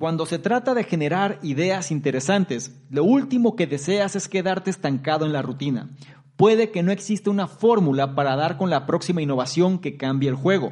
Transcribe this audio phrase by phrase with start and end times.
[0.00, 5.34] Cuando se trata de generar ideas interesantes, lo último que deseas es quedarte estancado en
[5.34, 5.90] la rutina.
[6.36, 10.36] Puede que no exista una fórmula para dar con la próxima innovación que cambie el
[10.36, 10.70] juego,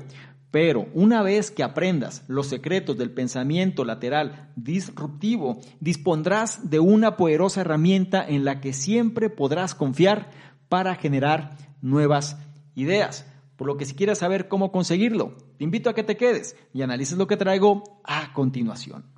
[0.51, 7.60] pero una vez que aprendas los secretos del pensamiento lateral disruptivo, dispondrás de una poderosa
[7.60, 10.31] herramienta en la que siempre podrás confiar
[10.71, 12.38] para generar nuevas
[12.74, 13.26] ideas.
[13.56, 16.80] Por lo que si quieres saber cómo conseguirlo, te invito a que te quedes y
[16.80, 19.17] analices lo que traigo a continuación.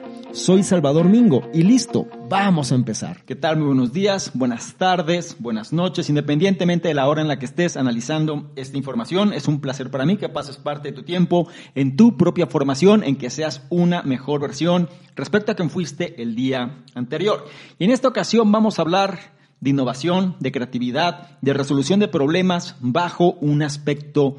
[0.33, 3.25] Soy Salvador Mingo y listo, vamos a empezar.
[3.25, 3.57] ¿Qué tal?
[3.57, 7.75] Muy buenos días, buenas tardes, buenas noches, independientemente de la hora en la que estés
[7.75, 9.33] analizando esta información.
[9.33, 13.03] Es un placer para mí que pases parte de tu tiempo en tu propia formación,
[13.03, 14.87] en que seas una mejor versión
[15.17, 17.45] respecto a quien fuiste el día anterior.
[17.77, 19.19] Y en esta ocasión vamos a hablar
[19.59, 24.37] de innovación, de creatividad, de resolución de problemas bajo un aspecto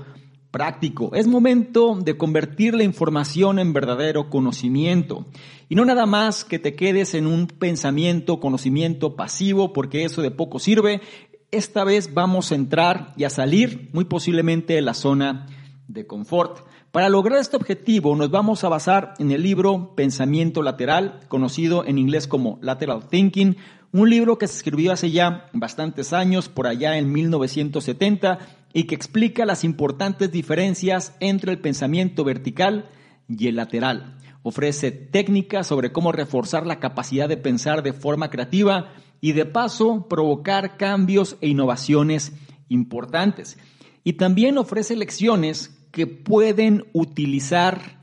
[0.52, 1.10] práctico.
[1.14, 5.26] Es momento de convertir la información en verdadero conocimiento.
[5.68, 10.30] Y no nada más que te quedes en un pensamiento, conocimiento pasivo, porque eso de
[10.30, 11.00] poco sirve.
[11.50, 15.46] Esta vez vamos a entrar y a salir muy posiblemente de la zona
[15.88, 16.60] de confort.
[16.92, 21.96] Para lograr este objetivo nos vamos a basar en el libro Pensamiento Lateral, conocido en
[21.96, 23.56] inglés como Lateral Thinking,
[23.92, 28.38] un libro que se escribió hace ya bastantes años, por allá en 1970,
[28.72, 32.88] y que explica las importantes diferencias entre el pensamiento vertical
[33.28, 34.16] y el lateral.
[34.42, 40.08] Ofrece técnicas sobre cómo reforzar la capacidad de pensar de forma creativa y de paso
[40.08, 42.32] provocar cambios e innovaciones
[42.68, 43.58] importantes.
[44.04, 48.01] Y también ofrece lecciones que pueden utilizar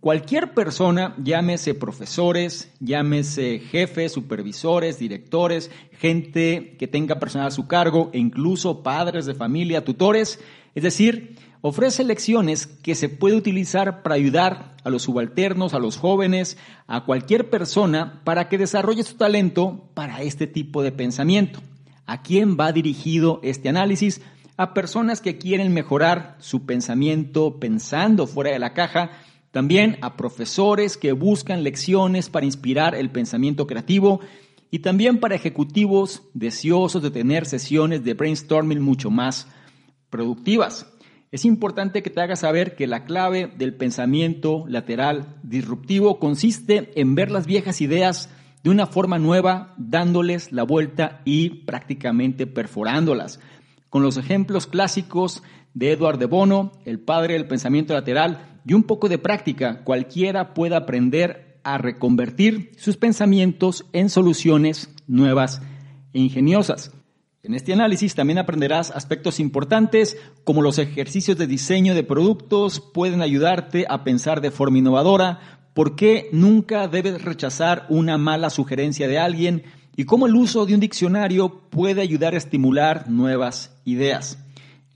[0.00, 8.08] Cualquier persona, llámese profesores, llámese jefes, supervisores, directores, gente que tenga personal a su cargo
[8.14, 10.40] e incluso padres de familia, tutores,
[10.74, 15.98] es decir, ofrece lecciones que se puede utilizar para ayudar a los subalternos, a los
[15.98, 16.56] jóvenes,
[16.86, 21.60] a cualquier persona para que desarrolle su talento para este tipo de pensamiento.
[22.06, 24.22] ¿A quién va dirigido este análisis?
[24.56, 29.10] A personas que quieren mejorar su pensamiento pensando fuera de la caja
[29.50, 34.20] también a profesores que buscan lecciones para inspirar el pensamiento creativo
[34.70, 39.48] y también para ejecutivos deseosos de tener sesiones de brainstorming mucho más
[40.08, 40.86] productivas.
[41.32, 47.14] Es importante que te hagas saber que la clave del pensamiento lateral disruptivo consiste en
[47.14, 48.30] ver las viejas ideas
[48.62, 53.40] de una forma nueva, dándoles la vuelta y prácticamente perforándolas.
[53.88, 58.82] Con los ejemplos clásicos de Edward de Bono, el padre del pensamiento lateral, y un
[58.82, 65.62] poco de práctica, cualquiera puede aprender a reconvertir sus pensamientos en soluciones nuevas
[66.12, 66.92] e ingeniosas.
[67.42, 73.22] En este análisis también aprenderás aspectos importantes como los ejercicios de diseño de productos pueden
[73.22, 75.40] ayudarte a pensar de forma innovadora,
[75.72, 79.62] por qué nunca debes rechazar una mala sugerencia de alguien
[79.96, 84.38] y cómo el uso de un diccionario puede ayudar a estimular nuevas ideas.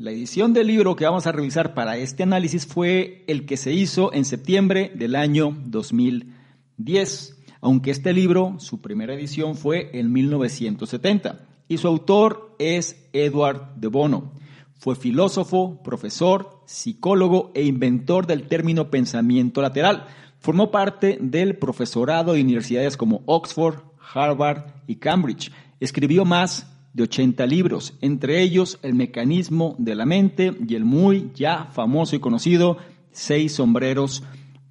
[0.04, 3.72] La edición del libro que vamos a revisar para este análisis fue el que se
[3.72, 11.46] hizo en septiembre del año 2010, aunque este libro, su primera edición fue en 1970,
[11.68, 14.34] y su autor es Edward de Bono.
[14.74, 20.04] Fue filósofo, profesor, psicólogo e inventor del término pensamiento lateral.
[20.38, 23.76] Formó parte del profesorado de universidades como Oxford,
[24.12, 25.50] Harvard y Cambridge.
[25.80, 31.30] Escribió más de 80 libros, entre ellos El mecanismo de la mente y el muy
[31.34, 32.78] ya famoso y conocido
[33.10, 34.24] Seis sombreros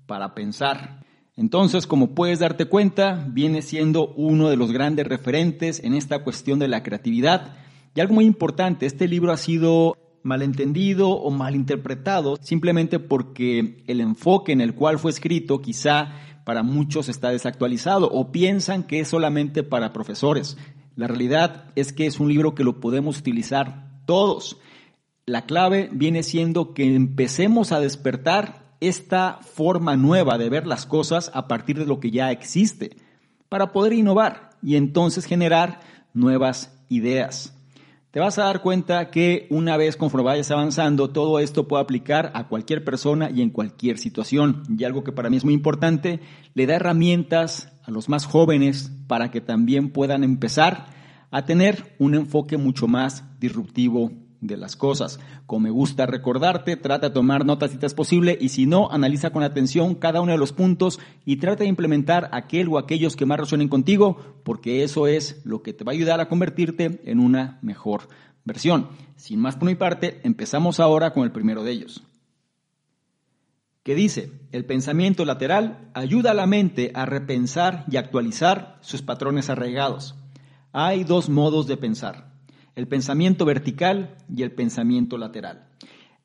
[0.05, 1.05] para pensar.
[1.37, 6.59] Entonces, como puedes darte cuenta, viene siendo uno de los grandes referentes en esta cuestión
[6.59, 7.55] de la creatividad.
[7.95, 14.51] Y algo muy importante, este libro ha sido malentendido o malinterpretado simplemente porque el enfoque
[14.51, 16.13] en el cual fue escrito quizá
[16.45, 20.57] para muchos está desactualizado o piensan que es solamente para profesores.
[20.95, 24.57] La realidad es que es un libro que lo podemos utilizar todos.
[25.25, 31.31] La clave viene siendo que empecemos a despertar esta forma nueva de ver las cosas
[31.33, 32.97] a partir de lo que ya existe.
[33.49, 35.79] para poder innovar y entonces generar
[36.15, 37.53] nuevas ideas.
[38.13, 42.29] Te vas a dar cuenta que una vez conforme vayas avanzando, todo esto puede aplicar
[42.35, 44.61] a cualquier persona y en cualquier situación.
[44.77, 46.19] Y algo que para mí es muy importante,
[46.53, 50.85] le da herramientas a los más jóvenes para que también puedan empezar
[51.31, 54.11] a tener un enfoque mucho más disruptivo
[54.43, 55.19] de las cosas.
[55.45, 58.91] Como me gusta recordarte, trata de tomar notas si te es posible y si no,
[58.91, 63.15] analiza con atención cada uno de los puntos y trata de implementar aquel o aquellos
[63.15, 67.01] que más resuenen contigo, porque eso es lo que te va a ayudar a convertirte
[67.05, 68.09] en una mejor
[68.43, 68.89] versión.
[69.15, 72.03] Sin más por mi parte, empezamos ahora con el primero de ellos.
[73.83, 79.49] Que dice, el pensamiento lateral ayuda a la mente a repensar y actualizar sus patrones
[79.49, 80.15] arraigados.
[80.71, 82.32] Hay dos modos de pensar
[82.75, 85.67] el pensamiento vertical y el pensamiento lateral.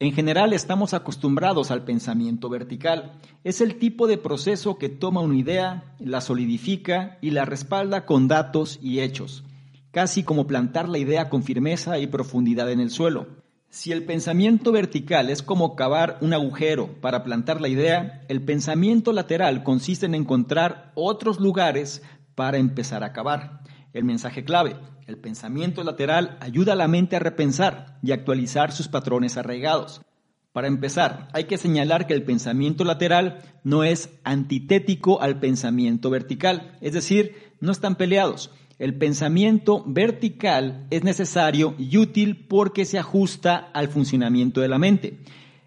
[0.00, 3.19] En general estamos acostumbrados al pensamiento vertical.
[3.43, 8.29] Es el tipo de proceso que toma una idea, la solidifica y la respalda con
[8.29, 9.43] datos y hechos,
[9.91, 13.27] casi como plantar la idea con firmeza y profundidad en el suelo.
[13.71, 19.12] Si el pensamiento vertical es como cavar un agujero para plantar la idea, el pensamiento
[19.12, 22.03] lateral consiste en encontrar otros lugares
[22.35, 23.61] para empezar a cavar.
[23.93, 24.76] El mensaje clave,
[25.06, 30.02] el pensamiento lateral ayuda a la mente a repensar y actualizar sus patrones arraigados.
[30.52, 36.76] Para empezar, hay que señalar que el pensamiento lateral no es antitético al pensamiento vertical,
[36.81, 38.50] es decir, no están peleados.
[38.79, 45.19] El pensamiento vertical es necesario y útil porque se ajusta al funcionamiento de la mente.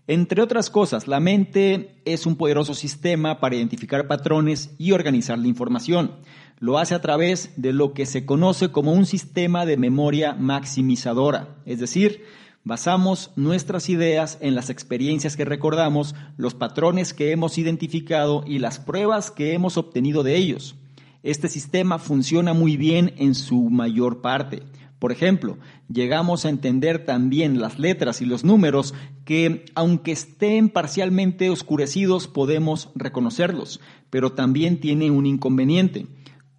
[0.08, 5.48] Entre otras cosas, la mente es un poderoso sistema para identificar patrones y organizar la
[5.48, 6.18] información.
[6.62, 11.56] Lo hace a través de lo que se conoce como un sistema de memoria maximizadora,
[11.66, 12.22] es decir,
[12.64, 18.78] basamos nuestras ideas en las experiencias que recordamos, los patrones que hemos identificado y las
[18.78, 20.76] pruebas que hemos obtenido de ellos.
[21.24, 24.62] Este sistema funciona muy bien en su mayor parte.
[25.00, 25.58] Por ejemplo,
[25.92, 28.94] llegamos a entender también las letras y los números
[29.26, 33.82] que, aunque estén parcialmente oscurecidos, podemos reconocerlos,
[34.12, 36.06] pero también tiene un inconveniente.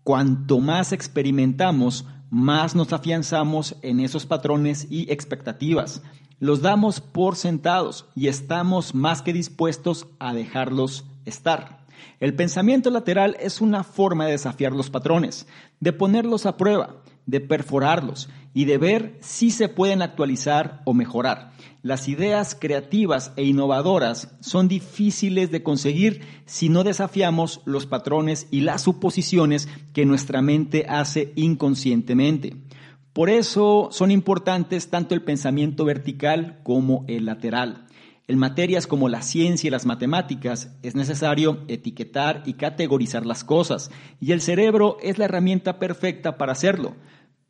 [0.04, 6.02] Cuanto más experimentamos, más nos afianzamos en esos patrones y expectativas.
[6.40, 11.87] Los damos por sentados y estamos más que dispuestos a dejarlos estar.
[12.19, 15.46] El pensamiento lateral es una forma de desafiar los patrones,
[15.78, 16.96] de ponerlos a prueba,
[17.26, 21.51] de perforarlos y de ver si se pueden actualizar o mejorar.
[21.82, 28.61] Las ideas creativas e innovadoras son difíciles de conseguir si no desafiamos los patrones y
[28.61, 32.55] las suposiciones que nuestra mente hace inconscientemente.
[33.12, 37.87] Por eso son importantes tanto el pensamiento vertical como el lateral.
[38.28, 43.90] En materias como la ciencia y las matemáticas es necesario etiquetar y categorizar las cosas,
[44.20, 46.94] y el cerebro es la herramienta perfecta para hacerlo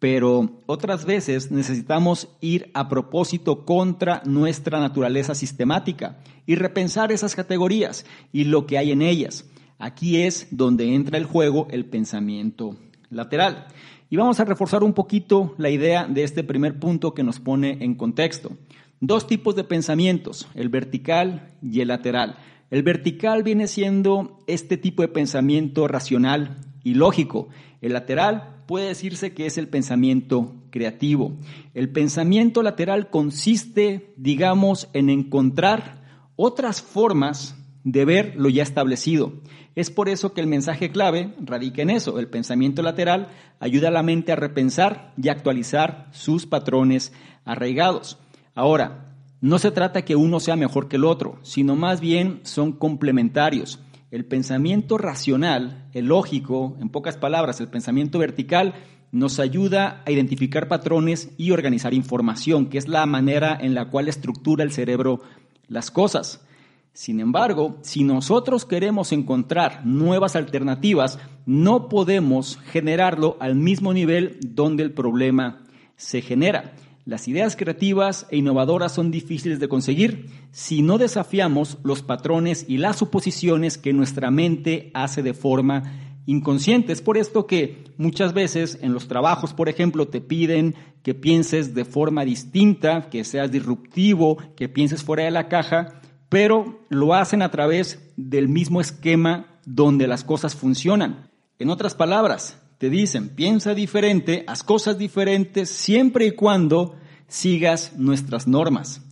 [0.02, 8.04] pero otras veces necesitamos ir a propósito contra nuestra naturaleza sistemática y repensar esas categorías
[8.32, 9.49] y lo que hay en ellas.
[9.78, 12.75] Aquí es donde entra el juego el pensamiento
[13.10, 13.69] lateral.
[14.10, 17.78] Y vamos a reforzar un poquito la idea de este primer punto que nos pone
[17.84, 18.50] en contexto.
[18.99, 22.38] Dos tipos de pensamientos, el vertical y el lateral.
[22.72, 27.49] El vertical viene siendo este tipo de pensamiento racional y lógico.
[27.81, 31.33] El lateral puede decirse que es el pensamiento creativo.
[31.75, 36.02] El pensamiento lateral consiste, digamos, en encontrar
[36.37, 39.33] otras formas de ver lo ya establecido.
[39.75, 42.18] Es por eso que el mensaje clave radica en eso.
[42.18, 43.28] El pensamiento lateral
[43.59, 47.12] ayuda a la mente a repensar y actualizar sus patrones
[47.45, 48.18] arraigados.
[48.54, 52.73] Ahora, no se trata que uno sea mejor que el otro, sino más bien son
[52.73, 53.80] complementarios.
[54.12, 58.75] El pensamiento racional, el lógico, en pocas palabras, el pensamiento vertical,
[59.11, 64.09] nos ayuda a identificar patrones y organizar información, que es la manera en la cual
[64.09, 65.23] estructura el cerebro
[65.66, 66.45] las cosas.
[66.92, 74.83] Sin embargo, si nosotros queremos encontrar nuevas alternativas, no podemos generarlo al mismo nivel donde
[74.83, 75.62] el problema
[75.97, 76.75] se genera.
[77.04, 82.78] Las ideas creativas e innovadoras son difíciles de conseguir si no desafiamos los patrones y
[82.78, 85.82] las suposiciones que nuestra mente hace de forma
[86.26, 86.92] inconsciente.
[86.92, 91.75] Es por esto que muchas veces en los trabajos, por ejemplo, te piden que pienses
[91.75, 97.42] de forma distinta, que seas disruptivo, que pienses fuera de la caja, pero lo hacen
[97.42, 101.30] a través del mismo esquema donde las cosas funcionan.
[101.59, 106.97] En otras palabras, te dicen, piensa diferente, haz cosas diferentes, siempre y cuando
[107.29, 109.03] sigas nuestras normas.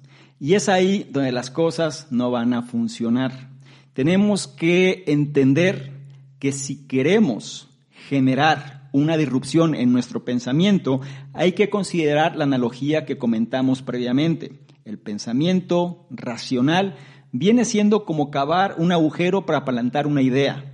[0.41, 3.49] Y es ahí donde las cosas no van a funcionar.
[3.93, 5.93] Tenemos que entender
[6.41, 7.69] que si queremos
[8.09, 11.01] generar una disrupción en nuestro pensamiento,
[11.33, 14.63] hay que considerar la analogía que comentamos previamente.
[14.85, 16.97] El pensamiento racional
[17.31, 20.70] viene siendo como cavar un agujero para plantar una idea,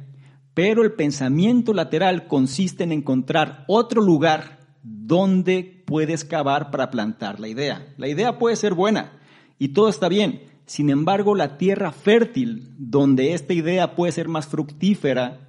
[0.57, 7.49] pero el pensamiento lateral consiste en encontrar otro lugar donde puedes cavar para plantar la
[7.49, 7.93] idea.
[7.99, 9.13] La idea puede ser buena
[9.59, 14.47] y todo está bien, sin embargo la tierra fértil donde esta idea puede ser más
[14.47, 15.47] fructífera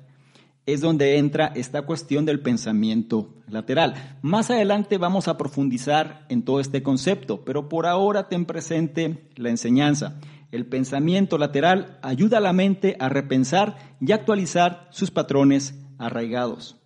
[0.66, 4.18] es donde entra esta cuestión del pensamiento lateral.
[4.22, 9.52] Más adelante vamos a profundizar en todo este concepto, pero por ahora ten presente la
[9.52, 10.20] enseñanza.
[10.52, 16.78] El pensamiento lateral ayuda a la mente a repensar y actualizar sus patrones arraigados.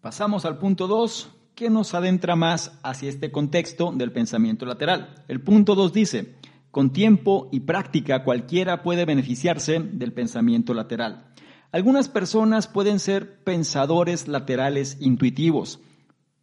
[0.00, 5.22] Pasamos al punto 2, que nos adentra más hacia este contexto del pensamiento lateral.
[5.28, 6.36] El punto 2 dice,
[6.70, 11.26] con tiempo y práctica cualquiera puede beneficiarse del pensamiento lateral.
[11.72, 15.80] Algunas personas pueden ser pensadores laterales intuitivos.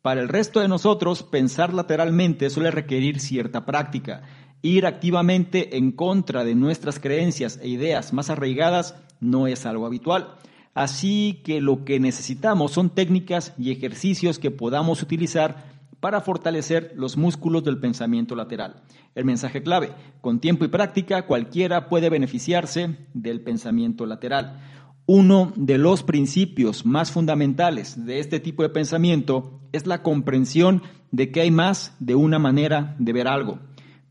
[0.02, 4.22] Para el resto de nosotros, pensar lateralmente suele requerir cierta práctica.
[4.62, 10.36] Ir activamente en contra de nuestras creencias e ideas más arraigadas no es algo habitual.
[10.74, 17.18] Así que lo que necesitamos son técnicas y ejercicios que podamos utilizar para fortalecer los
[17.18, 18.84] músculos del pensamiento lateral.
[19.16, 24.60] El mensaje clave, con tiempo y práctica cualquiera puede beneficiarse del pensamiento lateral.
[25.08, 31.32] Uno de los principios más fundamentales de este tipo de pensamiento es la comprensión de
[31.32, 33.60] que hay más de una manera de ver algo.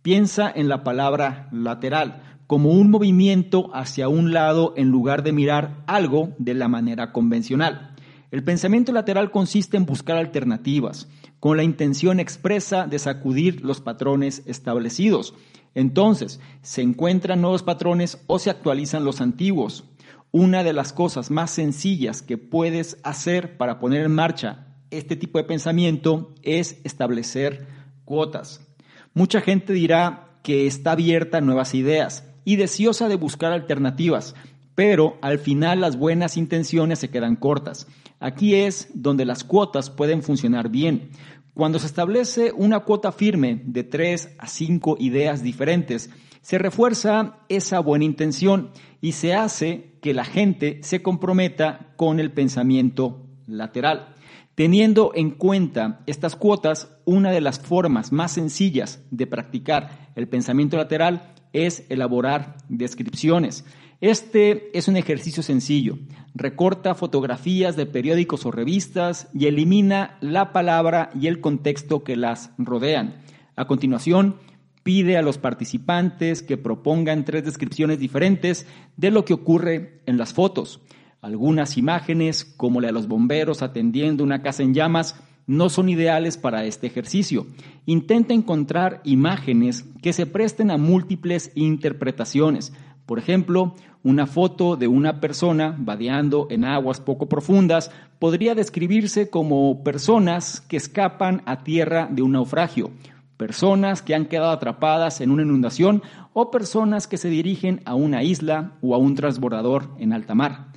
[0.06, 5.82] Piensa en la palabra lateral como un movimiento hacia un lado en lugar de mirar
[5.88, 7.96] algo de la manera convencional.
[8.30, 11.08] El pensamiento lateral consiste en buscar alternativas,
[11.40, 15.34] con la intención expresa de sacudir los patrones establecidos.
[15.74, 19.86] Entonces, se encuentran nuevos patrones o se actualizan los antiguos.
[20.30, 25.38] Una de las cosas más sencillas que puedes hacer para poner en marcha este tipo
[25.38, 27.66] de pensamiento es establecer
[28.04, 28.66] cuotas.
[29.16, 34.34] Mucha gente dirá que está abierta a nuevas ideas y deseosa de buscar alternativas,
[34.74, 37.86] pero al final las buenas intenciones se quedan cortas.
[38.20, 41.08] Aquí es donde las cuotas pueden funcionar bien.
[41.54, 46.10] Cuando se establece una cuota firme de tres a cinco ideas diferentes,
[46.42, 48.68] se refuerza esa buena intención
[49.00, 54.14] y se hace que la gente se comprometa con el pensamiento lateral.
[54.56, 60.78] Teniendo en cuenta estas cuotas, una de las formas más sencillas de practicar el pensamiento
[60.78, 63.66] lateral es elaborar descripciones.
[64.00, 65.98] Este es un ejercicio sencillo.
[66.34, 72.50] Recorta fotografías de periódicos o revistas y elimina la palabra y el contexto que las
[72.56, 73.20] rodean.
[73.56, 74.36] A continuación,
[74.82, 80.32] pide a los participantes que propongan tres descripciones diferentes de lo que ocurre en las
[80.32, 80.80] fotos.
[81.26, 85.16] Algunas imágenes, como la de los bomberos atendiendo una casa en llamas,
[85.48, 87.48] no son ideales para este ejercicio.
[87.84, 92.72] Intenta encontrar imágenes que se presten a múltiples interpretaciones.
[93.06, 97.90] Por ejemplo, una foto de una persona vadeando en aguas poco profundas
[98.20, 102.92] podría describirse como personas que escapan a tierra de un naufragio
[103.36, 106.02] personas que han quedado atrapadas en una inundación
[106.32, 110.68] o personas que se dirigen a una isla o a un transbordador en alta mar.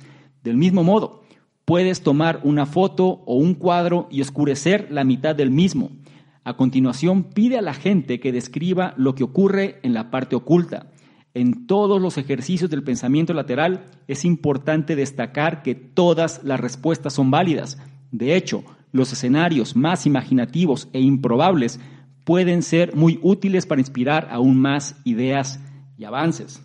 [0.42, 1.22] Del mismo modo,
[1.64, 5.90] puedes tomar una foto o un cuadro y oscurecer la mitad del mismo.
[6.42, 10.90] A continuación, pide a la gente que describa lo que ocurre en la parte oculta.
[11.32, 17.30] En todos los ejercicios del pensamiento lateral es importante destacar que todas las respuestas son
[17.30, 17.78] válidas.
[18.10, 21.78] De hecho, los escenarios más imaginativos e improbables
[22.24, 25.60] pueden ser muy útiles para inspirar aún más ideas
[25.98, 26.62] y avances.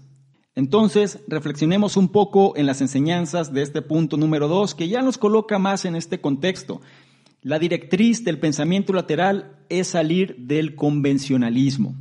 [0.56, 5.18] Entonces, reflexionemos un poco en las enseñanzas de este punto número dos, que ya nos
[5.18, 6.82] coloca más en este contexto.
[7.42, 11.96] La directriz del pensamiento lateral es salir del convencionalismo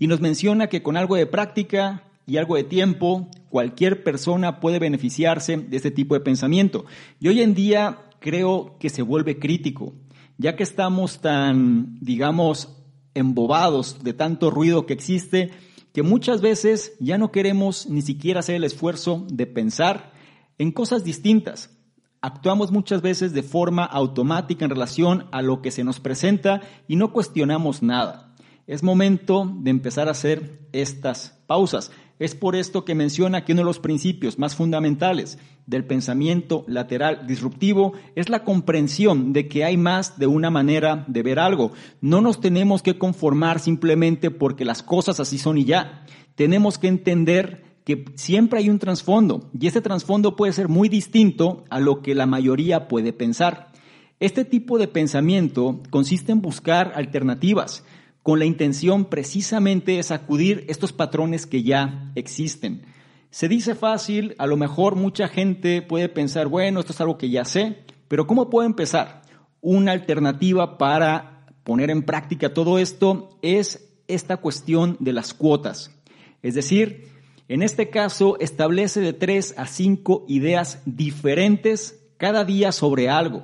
[0.00, 4.78] y nos menciona que con algo de práctica y algo de tiempo, cualquier persona puede
[4.78, 6.86] beneficiarse de este tipo de pensamiento.
[7.20, 9.94] Y hoy en día creo que se vuelve crítico,
[10.38, 12.76] ya que estamos tan, digamos,
[13.14, 15.50] embobados de tanto ruido que existe,
[15.92, 20.12] que muchas veces ya no queremos ni siquiera hacer el esfuerzo de pensar
[20.58, 21.76] en cosas distintas.
[22.20, 26.96] Actuamos muchas veces de forma automática en relación a lo que se nos presenta y
[26.96, 28.34] no cuestionamos nada.
[28.66, 31.90] Es momento de empezar a hacer estas pausas.
[32.20, 37.26] Es por esto que menciona que uno de los principios más fundamentales del pensamiento lateral
[37.26, 41.72] disruptivo es la comprensión de que hay más de una manera de ver algo.
[42.02, 46.04] No nos tenemos que conformar simplemente porque las cosas así son y ya.
[46.34, 51.64] Tenemos que entender que siempre hay un trasfondo y ese trasfondo puede ser muy distinto
[51.70, 53.72] a lo que la mayoría puede pensar.
[54.18, 57.82] Este tipo de pensamiento consiste en buscar alternativas
[58.22, 62.82] con la intención precisamente de sacudir estos patrones que ya existen.
[63.30, 67.30] Se dice fácil, a lo mejor mucha gente puede pensar, bueno, esto es algo que
[67.30, 69.22] ya sé, pero ¿cómo puedo empezar?
[69.60, 75.96] Una alternativa para poner en práctica todo esto es esta cuestión de las cuotas.
[76.42, 77.08] Es decir,
[77.48, 83.42] en este caso establece de tres a cinco ideas diferentes cada día sobre algo.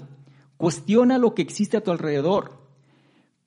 [0.57, 2.66] Cuestiona lo que existe a tu alrededor.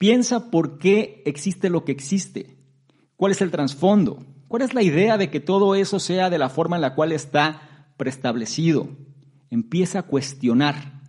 [0.00, 2.56] Piensa por qué existe lo que existe.
[3.16, 4.24] ¿Cuál es el trasfondo?
[4.48, 7.12] ¿Cuál es la idea de que todo eso sea de la forma en la cual
[7.12, 8.88] está preestablecido?
[9.50, 11.02] Empieza a cuestionar.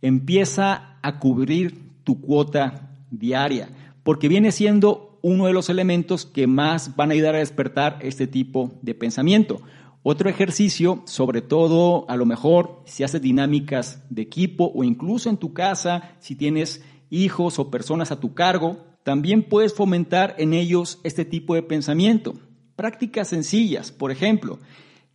[0.00, 3.68] Empieza a cubrir tu cuota diaria,
[4.04, 8.28] porque viene siendo uno de los elementos que más van a ayudar a despertar este
[8.28, 9.60] tipo de pensamiento.
[10.04, 15.36] Otro ejercicio, sobre todo a lo mejor si haces dinámicas de equipo o incluso en
[15.36, 20.98] tu casa, si tienes hijos o personas a tu cargo, también puedes fomentar en ellos
[21.04, 22.34] este tipo de pensamiento.
[22.74, 24.58] Prácticas sencillas, por ejemplo,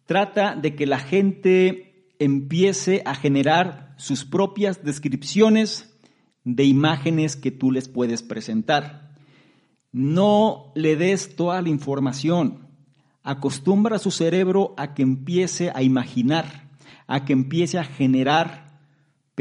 [0.06, 5.94] trata de que la gente empiece a generar sus propias descripciones
[6.44, 9.16] de imágenes que tú les puedes presentar.
[9.92, 12.68] No le des toda la información.
[13.24, 16.70] Acostumbra a su cerebro a que empiece a imaginar,
[17.08, 18.61] a que empiece a generar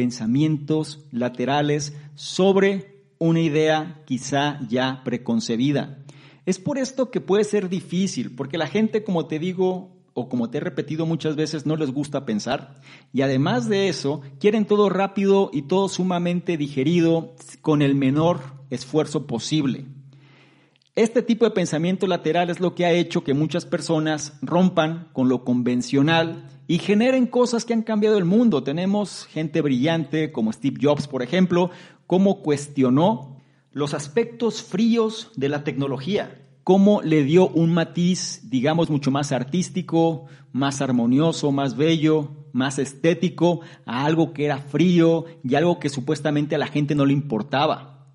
[0.00, 5.98] pensamientos laterales sobre una idea quizá ya preconcebida.
[6.46, 10.48] Es por esto que puede ser difícil, porque la gente, como te digo, o como
[10.48, 12.80] te he repetido muchas veces, no les gusta pensar.
[13.12, 18.40] Y además de eso, quieren todo rápido y todo sumamente digerido con el menor
[18.70, 19.84] esfuerzo posible.
[20.94, 25.28] Este tipo de pensamiento lateral es lo que ha hecho que muchas personas rompan con
[25.28, 28.62] lo convencional y generen cosas que han cambiado el mundo.
[28.62, 31.72] Tenemos gente brillante como Steve Jobs, por ejemplo,
[32.06, 33.38] cómo cuestionó
[33.72, 40.26] los aspectos fríos de la tecnología, cómo le dio un matiz, digamos, mucho más artístico,
[40.52, 46.54] más armonioso, más bello, más estético a algo que era frío y algo que supuestamente
[46.54, 48.14] a la gente no le importaba.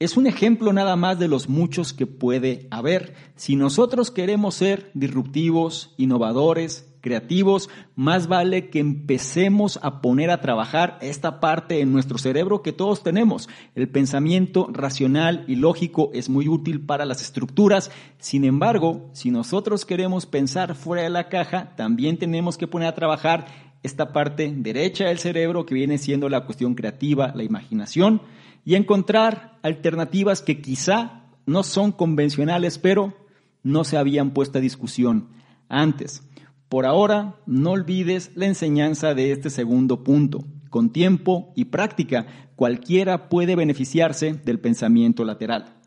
[0.00, 3.14] Es un ejemplo nada más de los muchos que puede haber.
[3.36, 10.98] Si nosotros queremos ser disruptivos, innovadores, creativos, más vale que empecemos a poner a trabajar
[11.00, 13.48] esta parte en nuestro cerebro que todos tenemos.
[13.74, 17.90] El pensamiento racional y lógico es muy útil para las estructuras.
[18.18, 22.94] Sin embargo, si nosotros queremos pensar fuera de la caja, también tenemos que poner a
[22.94, 23.46] trabajar
[23.82, 28.20] esta parte derecha del cerebro que viene siendo la cuestión creativa, la imaginación
[28.64, 33.14] y encontrar alternativas que quizá no son convencionales, pero
[33.62, 35.28] no se habían puesto a discusión
[35.68, 36.22] antes.
[36.70, 40.44] Por ahora, no olvides la enseñanza de este segundo punto.
[40.70, 45.80] Con tiempo y práctica, cualquiera puede beneficiarse del pensamiento lateral.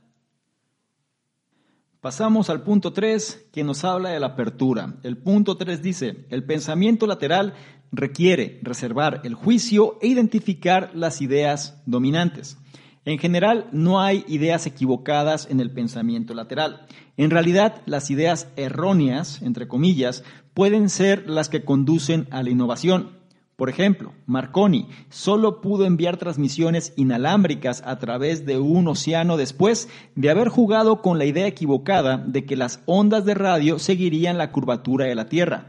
[2.02, 4.98] Pasamos al punto 3 que nos habla de la apertura.
[5.04, 7.54] El punto 3 dice, el pensamiento lateral
[7.94, 12.58] requiere reservar el juicio e identificar las ideas dominantes.
[13.06, 16.86] En general, no hay ideas equivocadas en el pensamiento lateral.
[17.18, 23.24] En realidad, las ideas erróneas, entre comillas, pueden ser las que conducen a la innovación.
[23.58, 30.30] Por ejemplo, Marconi solo pudo enviar transmisiones inalámbricas a través de un océano después de
[30.30, 35.06] haber jugado con la idea equivocada de que las ondas de radio seguirían la curvatura
[35.06, 35.68] de la Tierra.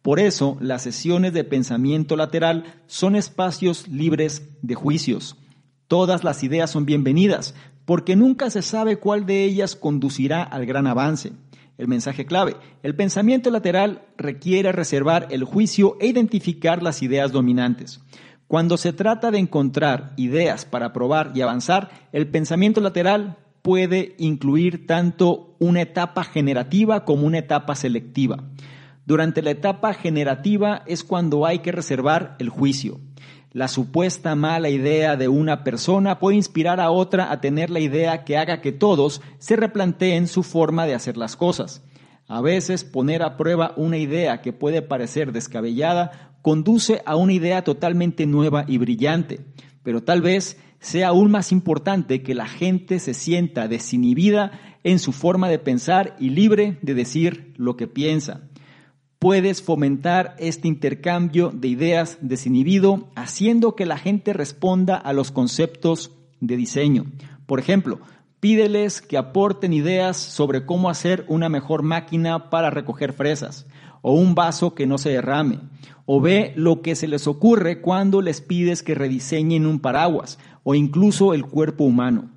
[0.00, 5.36] Por eso, las sesiones de pensamiento lateral son espacios libres de juicios.
[5.88, 7.54] Todas las ideas son bienvenidas,
[7.86, 11.32] porque nunca se sabe cuál de ellas conducirá al gran avance.
[11.78, 18.02] El mensaje clave, el pensamiento lateral requiere reservar el juicio e identificar las ideas dominantes.
[18.46, 24.86] Cuando se trata de encontrar ideas para probar y avanzar, el pensamiento lateral puede incluir
[24.86, 28.44] tanto una etapa generativa como una etapa selectiva.
[29.06, 33.00] Durante la etapa generativa es cuando hay que reservar el juicio.
[33.58, 38.22] La supuesta mala idea de una persona puede inspirar a otra a tener la idea
[38.22, 41.82] que haga que todos se replanteen su forma de hacer las cosas.
[42.28, 47.64] A veces poner a prueba una idea que puede parecer descabellada conduce a una idea
[47.64, 49.40] totalmente nueva y brillante,
[49.82, 54.52] pero tal vez sea aún más importante que la gente se sienta desinhibida
[54.84, 58.47] en su forma de pensar y libre de decir lo que piensa
[59.18, 66.12] puedes fomentar este intercambio de ideas desinhibido haciendo que la gente responda a los conceptos
[66.40, 67.06] de diseño.
[67.46, 68.00] Por ejemplo,
[68.40, 73.66] Pídeles que aporten ideas sobre cómo hacer una mejor máquina para recoger fresas,
[74.00, 75.58] o un vaso que no se derrame,
[76.06, 80.76] o ve lo que se les ocurre cuando les pides que rediseñen un paraguas, o
[80.76, 82.30] incluso el cuerpo humano.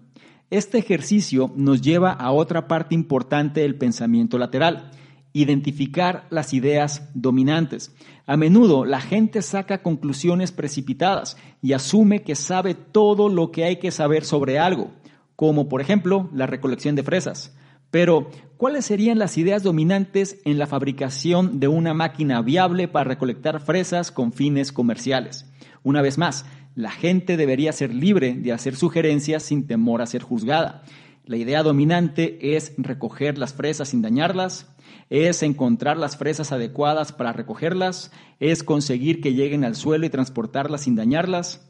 [0.49, 4.89] Este ejercicio nos lleva a otra parte importante del pensamiento lateral,
[5.33, 7.93] identificar las ideas dominantes.
[8.25, 13.77] A menudo la gente saca conclusiones precipitadas y asume que sabe todo lo que hay
[13.77, 14.91] que saber sobre algo,
[15.35, 17.55] como por ejemplo la recolección de fresas.
[17.91, 23.59] Pero, ¿cuáles serían las ideas dominantes en la fabricación de una máquina viable para recolectar
[23.59, 25.45] fresas con fines comerciales?
[25.83, 30.21] Una vez más, la gente debería ser libre de hacer sugerencias sin temor a ser
[30.21, 30.83] juzgada.
[31.31, 34.69] La idea dominante es recoger las fresas sin dañarlas,
[35.09, 40.81] es encontrar las fresas adecuadas para recogerlas, es conseguir que lleguen al suelo y transportarlas
[40.81, 41.65] sin dañarlas.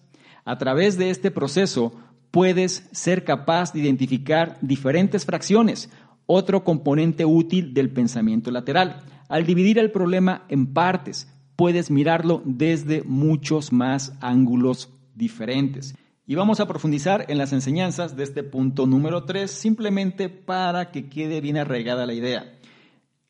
[0.46, 1.94] A través de este proceso
[2.32, 5.92] puedes ser capaz de identificar diferentes fracciones,
[6.26, 9.04] otro componente útil del pensamiento lateral.
[9.30, 15.94] Al dividir el problema en partes, puedes mirarlo desde muchos más ángulos diferentes.
[16.28, 21.10] Y vamos a profundizar en las enseñanzas de este punto número 3, simplemente para que
[21.10, 22.60] quede bien arraigada la idea.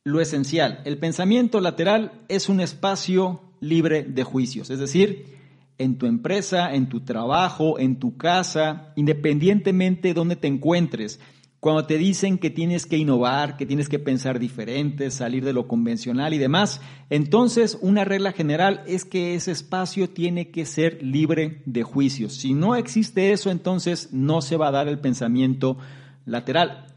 [0.04, 5.38] Lo esencial, el pensamiento lateral es un espacio libre de juicios, es decir,
[5.78, 11.20] en tu empresa, en tu trabajo, en tu casa, independientemente de donde te encuentres,
[11.62, 15.68] cuando te dicen que tienes que innovar, que tienes que pensar diferente, salir de lo
[15.68, 21.62] convencional y demás, entonces una regla general es que ese espacio tiene que ser libre
[21.68, 22.34] de juicios.
[22.34, 25.78] Si no existe eso, entonces no se va a dar el pensamiento
[26.26, 26.88] lateral.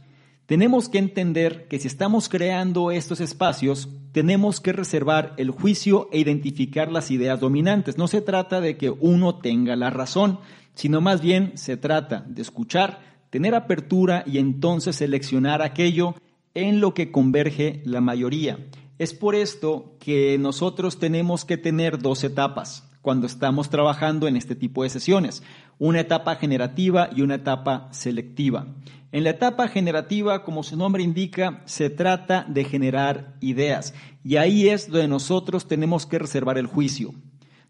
[0.46, 6.20] Tenemos que entender que si estamos creando estos espacios, tenemos que reservar el juicio e
[6.20, 7.98] identificar las ideas dominantes.
[7.98, 10.38] No se trata de que uno tenga la razón,
[10.74, 16.14] sino más bien se trata de escuchar, tener apertura y entonces seleccionar aquello
[16.54, 18.60] en lo que converge la mayoría.
[19.00, 24.54] Es por esto que nosotros tenemos que tener dos etapas cuando estamos trabajando en este
[24.54, 25.42] tipo de sesiones,
[25.80, 28.68] una etapa generativa y una etapa selectiva.
[29.10, 34.68] En la etapa generativa, como su nombre indica, se trata de generar ideas y ahí
[34.68, 37.14] es donde nosotros tenemos que reservar el juicio.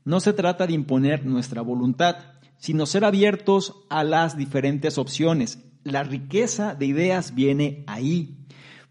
[0.04, 5.58] No se trata de imponer nuestra voluntad, sino ser abiertos a las diferentes opciones.
[5.82, 8.38] La riqueza de ideas viene ahí.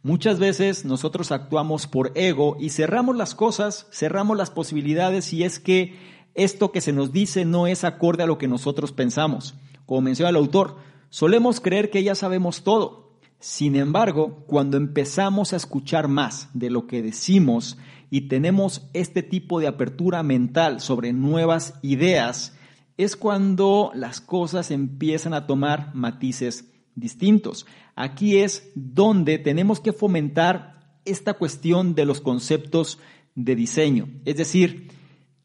[0.03, 5.59] Muchas veces nosotros actuamos por ego y cerramos las cosas, cerramos las posibilidades si es
[5.59, 5.97] que
[6.35, 9.55] esto que se nos dice no es acorde a lo que nosotros pensamos.
[9.85, 10.77] Como menciona el autor,
[11.09, 13.13] solemos creer que ya sabemos todo.
[13.39, 17.77] Sin embargo, cuando empezamos a escuchar más de lo que decimos
[18.09, 22.55] y tenemos este tipo de apertura mental sobre nuevas ideas,
[22.97, 27.65] es cuando las cosas empiezan a tomar matices distintos.
[27.95, 32.99] Aquí es donde tenemos que fomentar esta cuestión de los conceptos
[33.35, 34.09] de diseño.
[34.25, 34.91] Es decir,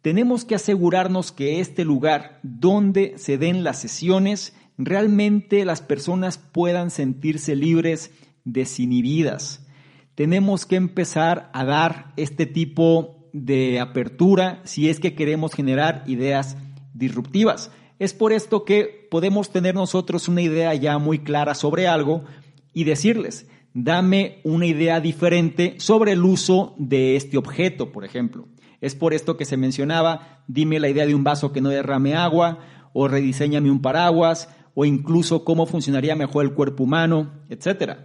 [0.02, 6.90] tenemos que asegurarnos que este lugar donde se den las sesiones, realmente las personas puedan
[6.90, 8.12] sentirse libres,
[8.44, 9.66] desinhibidas.
[10.14, 16.56] Tenemos que empezar a dar este tipo de apertura si es que queremos generar ideas
[16.98, 17.70] disruptivas.
[17.98, 22.24] Es por esto que podemos tener nosotros una idea ya muy clara sobre algo
[22.72, 28.46] y decirles, dame una idea diferente sobre el uso de este objeto, por ejemplo.
[28.80, 32.14] Es por esto que se mencionaba, dime la idea de un vaso que no derrame
[32.14, 32.58] agua,
[32.92, 37.98] o rediseñame un paraguas, o incluso cómo funcionaría mejor el cuerpo humano, etc.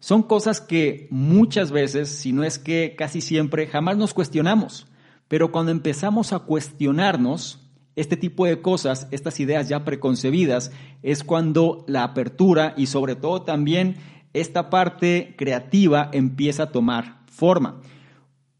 [0.00, 4.88] Son cosas que muchas veces, si no es que casi siempre, jamás nos cuestionamos.
[5.28, 7.65] Pero cuando empezamos a cuestionarnos,
[7.96, 10.70] este tipo de cosas, estas ideas ya preconcebidas,
[11.02, 13.96] es cuando la apertura y sobre todo también
[14.34, 17.80] esta parte creativa empieza a tomar forma.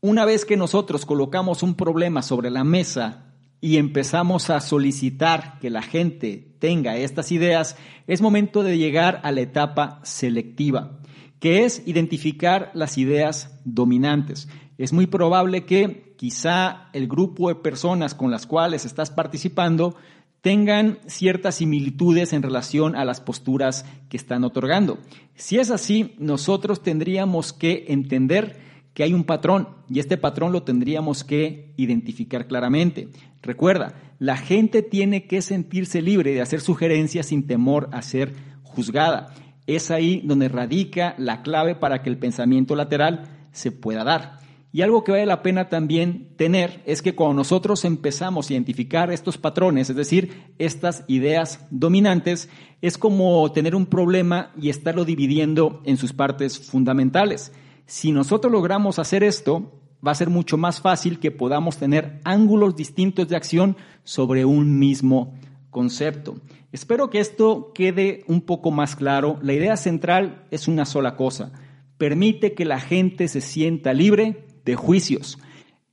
[0.01, 3.27] Una vez que nosotros colocamos un problema sobre la mesa
[3.61, 9.33] y empezamos a solicitar que la gente tenga estas ideas, es momento de llegar a
[9.33, 10.99] la etapa selectiva,
[11.41, 14.49] que es identificar las ideas dominantes.
[14.79, 19.97] Es muy probable que quizá el grupo de personas con las cuales estás participando
[20.43, 24.99] tengan ciertas similitudes en relación a las posturas que están otorgando.
[25.35, 28.59] Si es así, nosotros tendríamos que entender
[28.95, 33.09] que hay un patrón y este patrón lo tendríamos que identificar claramente.
[33.43, 39.35] Recuerda, la gente tiene que sentirse libre de hacer sugerencias sin temor a ser juzgada.
[39.67, 44.46] Es ahí donde radica la clave para que el pensamiento lateral se pueda dar.
[44.77, 49.11] Y algo que vale la pena también tener es que cuando nosotros empezamos a identificar
[49.11, 52.51] estos patrones, es decir, estas ideas dominantes,
[52.83, 57.55] es como tener un problema y estarlo dividiendo en sus partes fundamentales.
[57.87, 62.77] Si nosotros logramos hacer esto, va a ser mucho más fácil que podamos tener ángulos
[62.77, 65.33] distintos de acción sobre un mismo
[65.71, 66.37] concepto.
[66.71, 69.39] Espero que esto quede un poco más claro.
[69.41, 71.53] La idea central es una sola cosa.
[71.97, 75.39] Permite que la gente se sienta libre de juicios.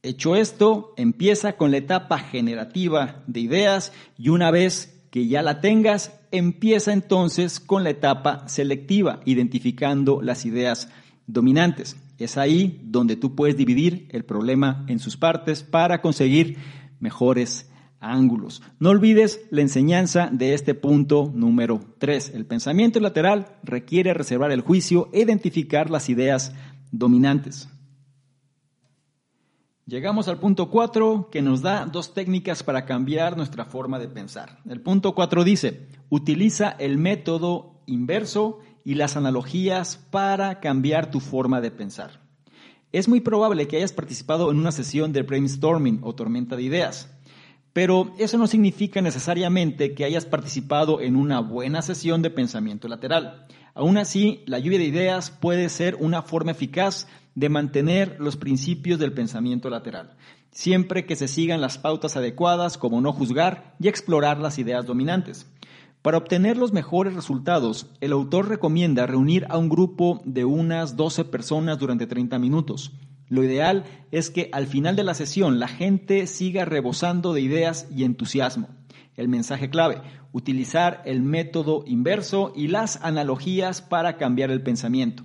[0.01, 5.62] Hecho esto, empieza con la etapa generativa de ideas y una vez que ya la
[5.62, 10.89] tengas, empieza entonces con la etapa selectiva, identificando las ideas
[11.27, 11.95] dominantes.
[12.17, 16.57] Es ahí donde tú puedes dividir el problema en sus partes para conseguir
[16.99, 18.62] mejores ángulos.
[18.79, 22.31] No olvides la enseñanza de este punto número 3.
[22.33, 26.53] El pensamiento lateral requiere reservar el juicio e identificar las ideas
[26.91, 27.69] dominantes.
[29.93, 34.58] Llegamos al punto 4 que nos da dos técnicas para cambiar nuestra forma de pensar.
[34.67, 41.62] El punto 4 dice, utiliza el método inverso y las analogías para cambiar tu forma
[41.62, 42.21] de pensar.
[42.91, 47.15] Es muy probable que hayas participado en una sesión de brainstorming o tormenta de ideas,
[47.71, 53.45] pero eso no significa necesariamente que hayas participado en una buena sesión de pensamiento lateral.
[53.75, 59.00] Aún así, la lluvia de ideas puede ser una forma eficaz de mantener los principios
[59.00, 60.15] del pensamiento lateral,
[60.52, 65.48] siempre que se sigan las pautas adecuadas como no juzgar y explorar las ideas dominantes.
[66.02, 71.26] Para obtener los mejores resultados, el autor recomienda reunir a un grupo de unas 12
[71.26, 72.91] personas durante 30 minutos.
[73.30, 77.88] Lo ideal es que al final de la sesión la gente siga rebosando de ideas
[77.89, 78.67] y entusiasmo.
[79.15, 80.02] El mensaje clave,
[80.34, 85.24] utilizar el método inverso y las analogías para cambiar el pensamiento.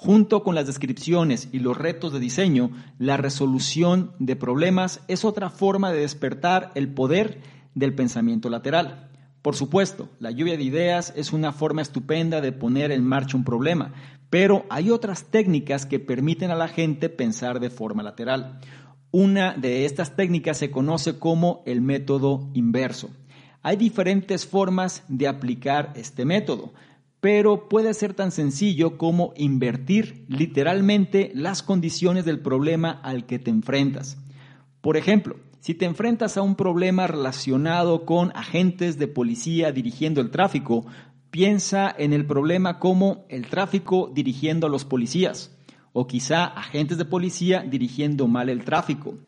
[0.00, 5.50] Junto con las descripciones y los retos de diseño, la resolución de problemas es otra
[5.50, 7.40] forma de despertar el poder
[7.74, 9.10] del pensamiento lateral.
[9.42, 13.42] Por supuesto, la lluvia de ideas es una forma estupenda de poner en marcha un
[13.42, 13.92] problema,
[14.30, 18.60] pero hay otras técnicas que permiten a la gente pensar de forma lateral.
[19.10, 23.10] Una de estas técnicas se conoce como el método inverso.
[23.62, 26.72] Hay diferentes formas de aplicar este método
[27.20, 33.50] pero puede ser tan sencillo como invertir literalmente las condiciones del problema al que te
[33.50, 34.18] enfrentas.
[34.80, 40.30] Por ejemplo, si te enfrentas a un problema relacionado con agentes de policía dirigiendo el
[40.30, 40.86] tráfico,
[41.30, 45.56] piensa en el problema como el tráfico dirigiendo a los policías,
[45.92, 49.18] o quizá agentes de policía dirigiendo mal el tráfico.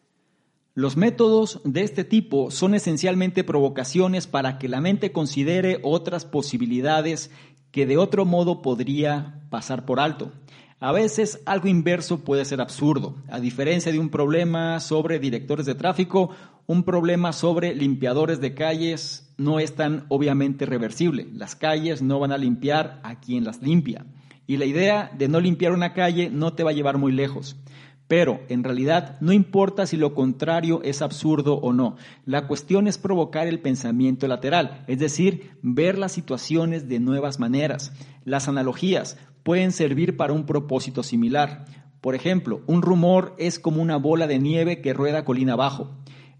[0.74, 7.32] Los métodos de este tipo son esencialmente provocaciones para que la mente considere otras posibilidades
[7.70, 10.32] que de otro modo podría pasar por alto.
[10.80, 13.16] A veces algo inverso puede ser absurdo.
[13.28, 16.30] A diferencia de un problema sobre directores de tráfico,
[16.66, 21.28] un problema sobre limpiadores de calles no es tan obviamente reversible.
[21.34, 24.06] Las calles no van a limpiar a quien las limpia.
[24.46, 27.56] Y la idea de no limpiar una calle no te va a llevar muy lejos.
[28.10, 31.94] Pero en realidad no importa si lo contrario es absurdo o no.
[32.24, 37.92] La cuestión es provocar el pensamiento lateral, es decir, ver las situaciones de nuevas maneras.
[38.24, 41.66] Las analogías pueden servir para un propósito similar.
[42.00, 45.92] Por ejemplo, un rumor es como una bola de nieve que rueda colina abajo.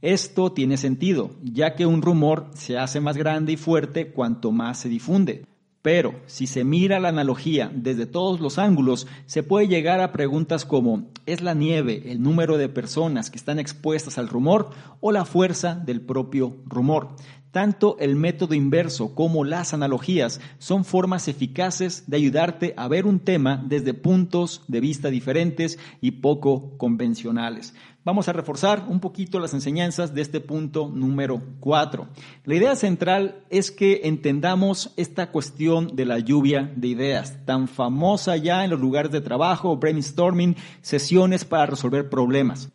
[0.03, 4.81] Esto tiene sentido, ya que un rumor se hace más grande y fuerte cuanto más
[4.81, 5.45] se difunde.
[5.83, 10.67] Pero si se mira la analogía desde todos los ángulos, se puede llegar a preguntas
[10.67, 15.25] como ¿es la nieve el número de personas que están expuestas al rumor o la
[15.25, 17.17] fuerza del propio rumor?
[17.51, 23.19] Tanto el método inverso como las analogías son formas eficaces de ayudarte a ver un
[23.19, 27.75] tema desde puntos de vista diferentes y poco convencionales.
[28.05, 32.09] Vamos a reforzar un poquito las enseñanzas de este punto número 4.
[32.45, 38.37] La idea central es que entendamos esta cuestión de la lluvia de ideas, tan famosa
[38.37, 42.71] ya en los lugares de trabajo, brainstorming, sesiones para resolver problemas.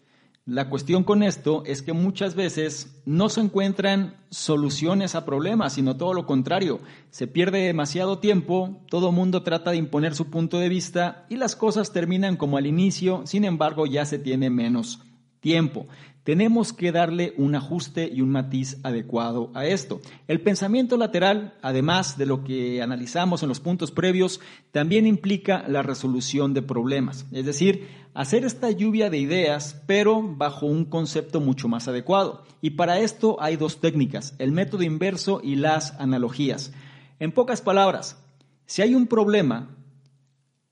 [0.48, 5.98] La cuestión con esto es que muchas veces no se encuentran soluciones a problemas, sino
[5.98, 6.82] todo lo contrario.
[7.10, 11.56] Se pierde demasiado tiempo, todo mundo trata de imponer su punto de vista y las
[11.56, 15.02] cosas terminan como al inicio, sin embargo ya se tiene menos
[15.40, 15.88] tiempo
[16.26, 20.02] tenemos que darle un ajuste y un matiz adecuado a esto.
[20.28, 25.84] El pensamiento lateral, además de lo que analizamos en los puntos previos, también implica la
[25.84, 31.68] resolución de problemas, es decir, hacer esta lluvia de ideas, pero bajo un concepto mucho
[31.68, 32.44] más adecuado.
[32.60, 36.74] Y para esto hay dos técnicas, el método inverso y las analogías.
[37.20, 38.18] En pocas palabras,
[38.66, 39.70] si hay un problema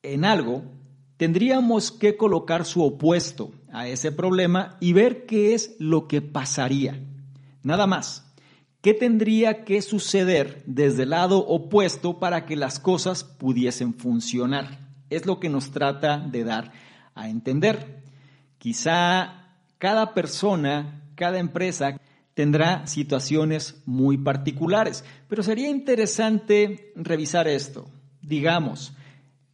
[0.02, 0.64] en algo,
[1.18, 7.02] tendríamos que colocar su opuesto a ese problema y ver qué es lo que pasaría.
[7.64, 8.30] Nada más.
[8.82, 14.90] ¿Qué tendría que suceder desde el lado opuesto para que las cosas pudiesen funcionar?
[15.10, 16.74] Es lo que nos trata de dar
[17.16, 18.04] a entender.
[18.58, 21.98] Quizá cada persona, cada empresa
[22.34, 27.88] tendrá situaciones muy particulares, pero sería interesante revisar esto.
[28.22, 28.94] Digamos,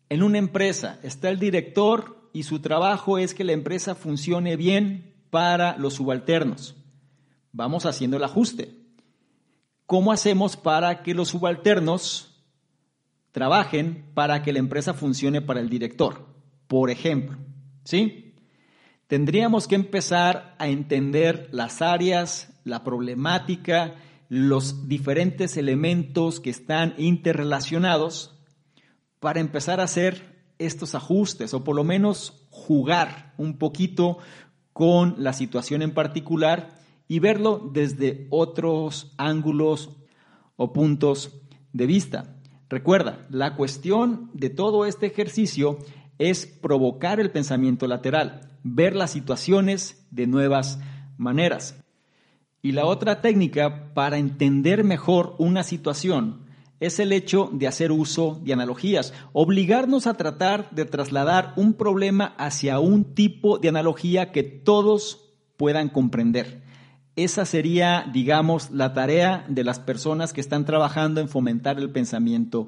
[0.10, 5.13] en una empresa está el director y su trabajo es que la empresa funcione bien
[5.30, 6.76] para los subalternos.
[7.52, 8.76] Vamos haciendo el ajuste.
[9.86, 12.44] ¿Cómo hacemos para que los subalternos
[13.32, 16.28] trabajen para que la empresa funcione para el director?
[16.68, 17.38] Por ejemplo,
[17.84, 18.36] ¿sí?
[19.08, 23.96] Tendríamos que empezar a entender las áreas, la problemática,
[24.28, 28.39] los diferentes elementos que están interrelacionados
[29.20, 30.29] para empezar a hacer
[30.60, 34.19] estos ajustes o por lo menos jugar un poquito
[34.74, 39.89] con la situación en particular y verlo desde otros ángulos
[40.58, 41.41] o puntos
[41.74, 42.36] de vista.
[42.69, 45.80] Recuerda, la cuestión de todo este ejercicio
[46.19, 50.80] es provocar el pensamiento lateral, ver las situaciones de nuevas
[51.17, 51.82] maneras.
[52.62, 56.49] Y la otra técnica para entender mejor una situación
[56.80, 62.34] es el hecho de hacer uso de analogías, obligarnos a tratar de trasladar un problema
[62.38, 66.62] hacia un tipo de analogía que todos puedan comprender.
[67.15, 72.68] Esa sería, digamos, la tarea de las personas que están trabajando en fomentar el pensamiento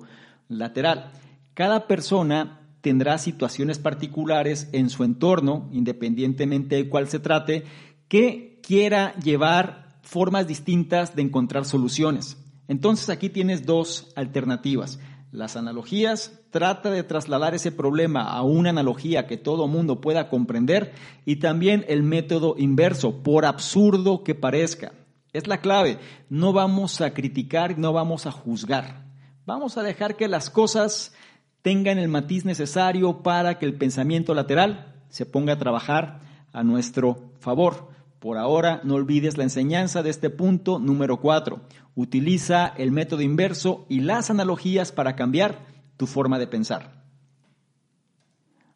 [0.49, 1.11] lateral.
[1.53, 7.63] Cada persona tendrá situaciones particulares en su entorno, independientemente de cuál se trate,
[8.09, 12.37] que quiera llevar formas distintas de encontrar soluciones.
[12.71, 14.97] Entonces aquí tienes dos alternativas.
[15.33, 20.93] Las analogías, trata de trasladar ese problema a una analogía que todo mundo pueda comprender
[21.25, 24.93] y también el método inverso, por absurdo que parezca.
[25.33, 29.03] Es la clave, no vamos a criticar, no vamos a juzgar.
[29.45, 31.13] Vamos a dejar que las cosas
[31.61, 36.21] tengan el matiz necesario para que el pensamiento lateral se ponga a trabajar
[36.53, 37.90] a nuestro favor.
[38.21, 41.59] Por ahora, no olvides la enseñanza de este punto número 4.
[41.95, 45.65] Utiliza el método inverso y las analogías para cambiar
[45.97, 47.03] tu forma de pensar.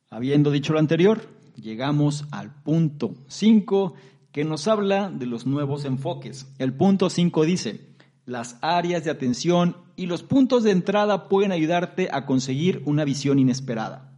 [0.09, 3.93] Habiendo dicho lo anterior, llegamos al punto 5
[4.31, 6.51] que nos habla de los nuevos enfoques.
[6.57, 7.81] El punto 5 dice,
[8.25, 13.37] las áreas de atención y los puntos de entrada pueden ayudarte a conseguir una visión
[13.37, 14.14] inesperada.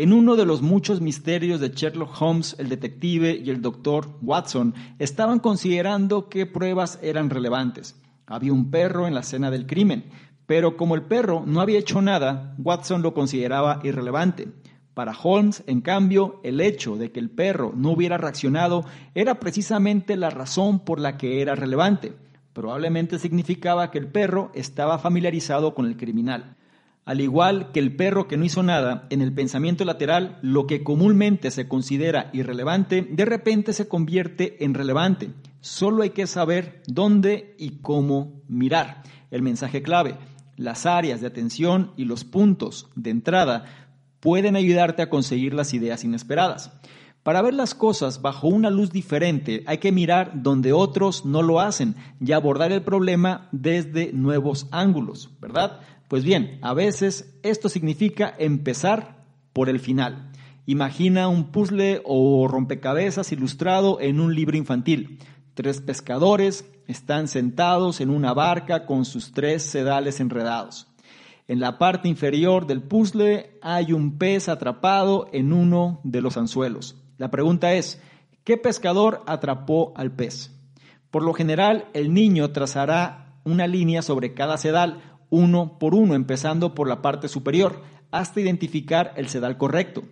[0.00, 4.72] En uno de los muchos misterios de Sherlock Holmes, el detective y el doctor Watson
[5.00, 8.00] estaban considerando qué pruebas eran relevantes.
[8.24, 10.04] Había un perro en la escena del crimen,
[10.46, 14.46] pero como el perro no había hecho nada, Watson lo consideraba irrelevante.
[14.94, 18.84] Para Holmes, en cambio, el hecho de que el perro no hubiera reaccionado
[19.16, 22.12] era precisamente la razón por la que era relevante.
[22.52, 26.54] Probablemente significaba que el perro estaba familiarizado con el criminal.
[27.08, 30.84] Al igual que el perro que no hizo nada, en el pensamiento lateral, lo que
[30.84, 35.30] comúnmente se considera irrelevante, de repente se convierte en relevante.
[35.62, 39.04] Solo hay que saber dónde y cómo mirar.
[39.30, 40.18] El mensaje clave,
[40.58, 43.64] las áreas de atención y los puntos de entrada
[44.20, 46.72] pueden ayudarte a conseguir las ideas inesperadas.
[47.22, 51.60] Para ver las cosas bajo una luz diferente hay que mirar donde otros no lo
[51.60, 55.80] hacen y abordar el problema desde nuevos ángulos, ¿verdad?
[56.08, 60.32] Pues bien, a veces esto significa empezar por el final.
[60.64, 65.18] Imagina un puzzle o rompecabezas ilustrado en un libro infantil.
[65.54, 70.88] Tres pescadores están sentados en una barca con sus tres sedales enredados.
[71.46, 76.96] En la parte inferior del puzzle hay un pez atrapado en uno de los anzuelos.
[77.18, 78.00] La pregunta es,
[78.44, 80.54] ¿qué pescador atrapó al pez?
[81.10, 86.74] Por lo general, el niño trazará una línea sobre cada sedal, uno por uno, empezando
[86.74, 90.04] por la parte superior, hasta identificar el sedal correcto.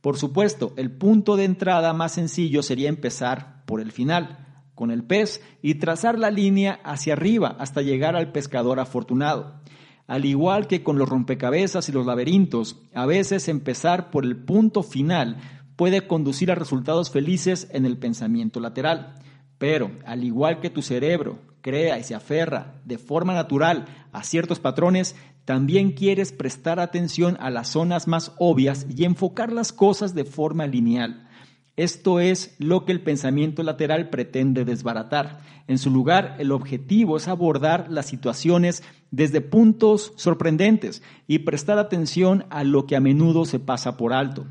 [0.00, 5.04] Por supuesto, el punto de entrada más sencillo sería empezar por el final con el
[5.04, 9.60] pez y trazar la línea hacia arriba hasta llegar al pescador afortunado.
[10.06, 14.82] Al igual que con los rompecabezas y los laberintos, a veces empezar por el punto
[14.82, 15.38] final
[15.76, 19.14] puede conducir a resultados felices en el pensamiento lateral.
[19.58, 24.60] Pero, al igual que tu cerebro crea y se aferra de forma natural a ciertos
[24.60, 30.26] patrones, también quieres prestar atención a las zonas más obvias y enfocar las cosas de
[30.26, 31.26] forma lineal.
[31.76, 35.40] Esto es lo que el pensamiento lateral pretende desbaratar.
[35.66, 42.44] En su lugar, el objetivo es abordar las situaciones desde puntos sorprendentes y prestar atención
[42.50, 44.46] a lo que a menudo se pasa por alto.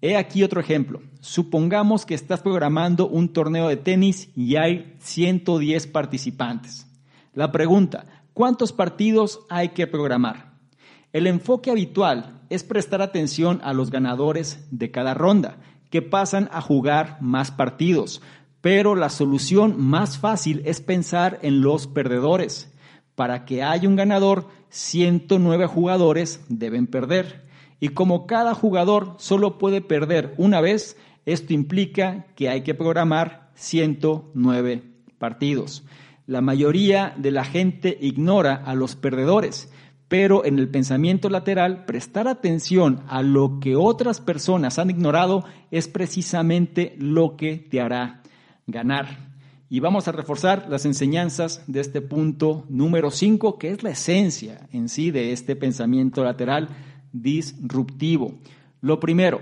[0.00, 1.02] He aquí otro ejemplo.
[1.20, 6.86] Supongamos que estás programando un torneo de tenis y hay 110 participantes.
[7.34, 10.52] La pregunta, ¿cuántos partidos hay que programar?
[11.12, 15.58] El enfoque habitual es prestar atención a los ganadores de cada ronda,
[15.90, 18.22] que pasan a jugar más partidos,
[18.60, 22.72] pero la solución más fácil es pensar en los perdedores.
[23.14, 27.47] Para que haya un ganador, 109 jugadores deben perder.
[27.80, 33.50] Y como cada jugador solo puede perder una vez, esto implica que hay que programar
[33.54, 34.82] 109
[35.18, 35.84] partidos.
[36.26, 39.72] La mayoría de la gente ignora a los perdedores,
[40.08, 45.86] pero en el pensamiento lateral, prestar atención a lo que otras personas han ignorado es
[45.86, 48.22] precisamente lo que te hará
[48.66, 49.28] ganar.
[49.70, 54.66] Y vamos a reforzar las enseñanzas de este punto número 5, que es la esencia
[54.72, 56.68] en sí de este pensamiento lateral
[57.12, 58.34] disruptivo.
[58.80, 59.40] Lo primero,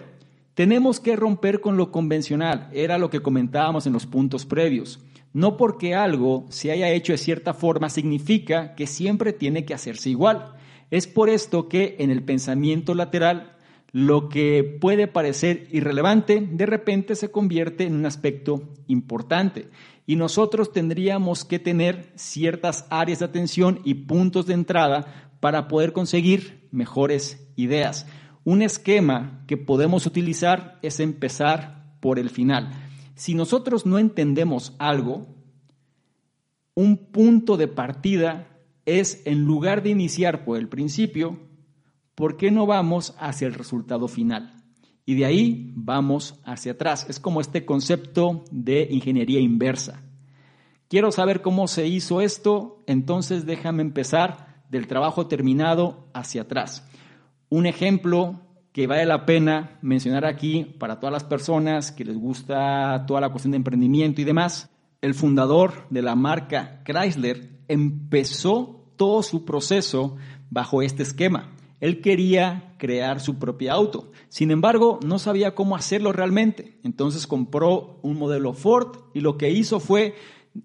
[0.54, 5.00] tenemos que romper con lo convencional, era lo que comentábamos en los puntos previos.
[5.32, 10.08] No porque algo se haya hecho de cierta forma significa que siempre tiene que hacerse
[10.08, 10.54] igual.
[10.90, 13.52] Es por esto que en el pensamiento lateral
[13.92, 19.68] lo que puede parecer irrelevante de repente se convierte en un aspecto importante
[20.06, 25.92] y nosotros tendríamos que tener ciertas áreas de atención y puntos de entrada para poder
[25.92, 28.09] conseguir mejores ideas.
[28.42, 32.72] Un esquema que podemos utilizar es empezar por el final.
[33.14, 35.28] Si nosotros no entendemos algo,
[36.74, 41.38] un punto de partida es, en lugar de iniciar por el principio,
[42.16, 44.64] ¿por qué no vamos hacia el resultado final?
[45.05, 47.07] Y de ahí vamos hacia atrás.
[47.09, 50.03] Es como este concepto de ingeniería inversa.
[50.88, 56.86] Quiero saber cómo se hizo esto, entonces déjame empezar del trabajo terminado hacia atrás.
[57.48, 58.40] Un ejemplo
[58.72, 63.30] que vale la pena mencionar aquí para todas las personas que les gusta toda la
[63.30, 70.16] cuestión de emprendimiento y demás, el fundador de la marca Chrysler empezó todo su proceso
[70.50, 71.52] bajo este esquema.
[71.80, 74.10] Él quería crear su propio auto.
[74.28, 76.78] Sin embargo, no sabía cómo hacerlo realmente.
[76.82, 80.14] Entonces compró un modelo Ford y lo que hizo fue,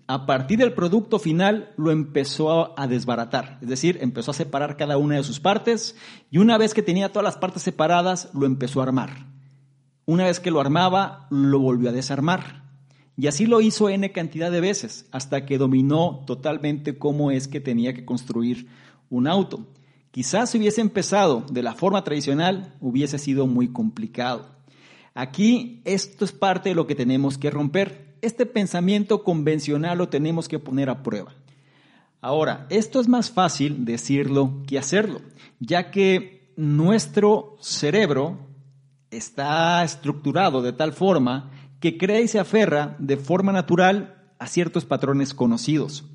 [0.08, 3.58] a partir del producto final, lo empezó a desbaratar.
[3.62, 5.96] Es decir, empezó a separar cada una de sus partes
[6.30, 9.28] y una vez que tenía todas las partes separadas, lo empezó a armar.
[10.06, 12.64] Una vez que lo armaba, lo volvió a desarmar.
[13.18, 17.60] Y así lo hizo N cantidad de veces, hasta que dominó totalmente cómo es que
[17.60, 18.68] tenía que construir
[19.10, 19.68] un auto.
[20.12, 24.50] Quizás si hubiese empezado de la forma tradicional, hubiese sido muy complicado.
[25.14, 28.11] Aquí esto es parte de lo que tenemos que romper.
[28.22, 31.34] Este pensamiento convencional lo tenemos que poner a prueba.
[32.22, 35.22] Ahora, esto es más fácil decirlo que hacerlo,
[35.60, 38.38] ya que nuestro cerebro
[39.10, 41.50] está estructurado de tal forma
[41.80, 46.06] que crea y se aferra de forma natural a ciertos patrones conocidos.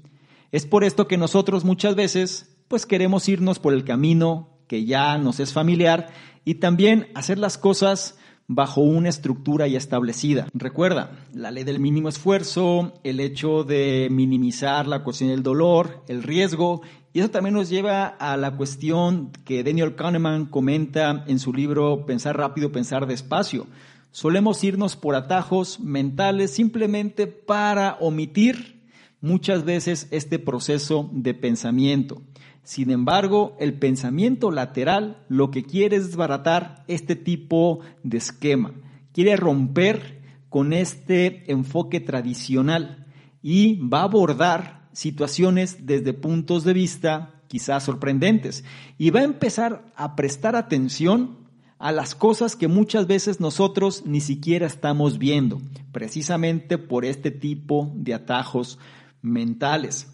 [0.53, 5.19] Es por esto que nosotros muchas veces pues queremos irnos por el camino que ya
[5.19, 6.09] nos es familiar
[6.45, 8.17] y también hacer las cosas
[8.49, 10.47] bajo una estructura ya establecida.
[10.55, 16.23] Recuerda, la ley del mínimo esfuerzo, el hecho de minimizar la cuestión del dolor, el
[16.23, 16.83] riesgo,
[17.13, 22.05] y eso también nos lleva a la cuestión que Daniel Kahneman comenta en su libro
[22.05, 23.67] Pensar rápido, pensar despacio.
[24.11, 28.83] Solemos irnos por atajos mentales simplemente para omitir
[29.21, 32.23] muchas veces este proceso de pensamiento.
[32.67, 38.73] Sin embargo, el pensamiento lateral lo que quiere es desbaratar este tipo de esquema.
[39.13, 43.07] Quiere romper con este enfoque tradicional
[43.41, 48.65] y va a abordar situaciones desde puntos de vista quizás sorprendentes
[48.99, 51.47] y va a empezar a prestar atención
[51.79, 55.61] a las cosas que muchas veces nosotros ni siquiera estamos viendo,
[55.93, 58.81] precisamente por este tipo de atajos
[59.23, 60.09] mentales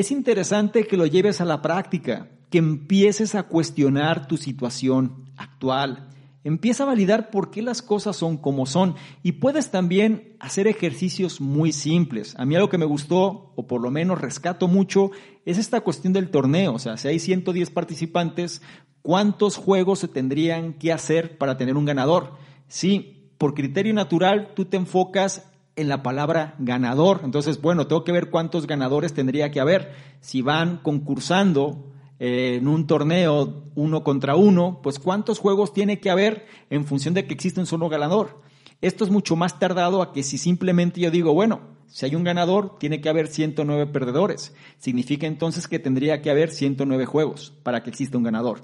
[0.00, 6.08] es interesante que lo lleves a la práctica, que empieces a cuestionar tu situación actual.
[6.42, 11.40] Empieza a validar por qué las cosas son como son y puedes también hacer ejercicios
[11.40, 12.34] muy simples.
[12.38, 15.10] A mí algo que me gustó, o por lo menos rescato mucho,
[15.44, 16.72] es esta cuestión del torneo.
[16.72, 18.62] O sea, si hay 110 participantes,
[19.02, 22.32] ¿cuántos juegos se tendrían que hacer para tener un ganador?
[22.68, 27.22] Sí, por criterio natural tú te enfocas en la palabra ganador.
[27.24, 29.92] Entonces, bueno, tengo que ver cuántos ganadores tendría que haber.
[30.20, 31.86] Si van concursando
[32.18, 37.14] eh, en un torneo uno contra uno, pues cuántos juegos tiene que haber en función
[37.14, 38.42] de que existe un solo ganador.
[38.82, 42.24] Esto es mucho más tardado a que si simplemente yo digo, bueno, si hay un
[42.24, 44.54] ganador, tiene que haber 109 perdedores.
[44.78, 48.62] Significa entonces que tendría que haber 109 juegos para que exista un ganador.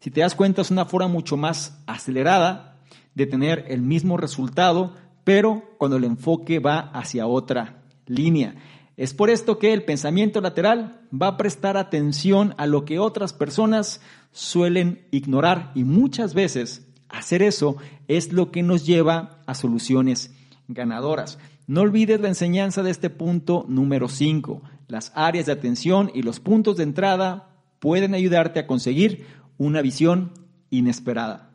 [0.00, 2.78] Si te das cuenta, es una forma mucho más acelerada
[3.14, 4.94] de tener el mismo resultado,
[5.24, 8.56] pero cuando el enfoque va hacia otra línea.
[8.96, 13.32] Es por esto que el pensamiento lateral va a prestar atención a lo que otras
[13.32, 14.00] personas
[14.32, 17.76] suelen ignorar y muchas veces hacer eso
[18.08, 20.34] es lo que nos lleva a soluciones
[20.68, 21.38] ganadoras.
[21.66, 24.62] No olvides la enseñanza de este punto número 5.
[24.88, 27.48] Las áreas de atención y los puntos de entrada
[27.78, 29.26] pueden ayudarte a conseguir
[29.58, 30.32] una visión
[30.70, 31.51] inesperada.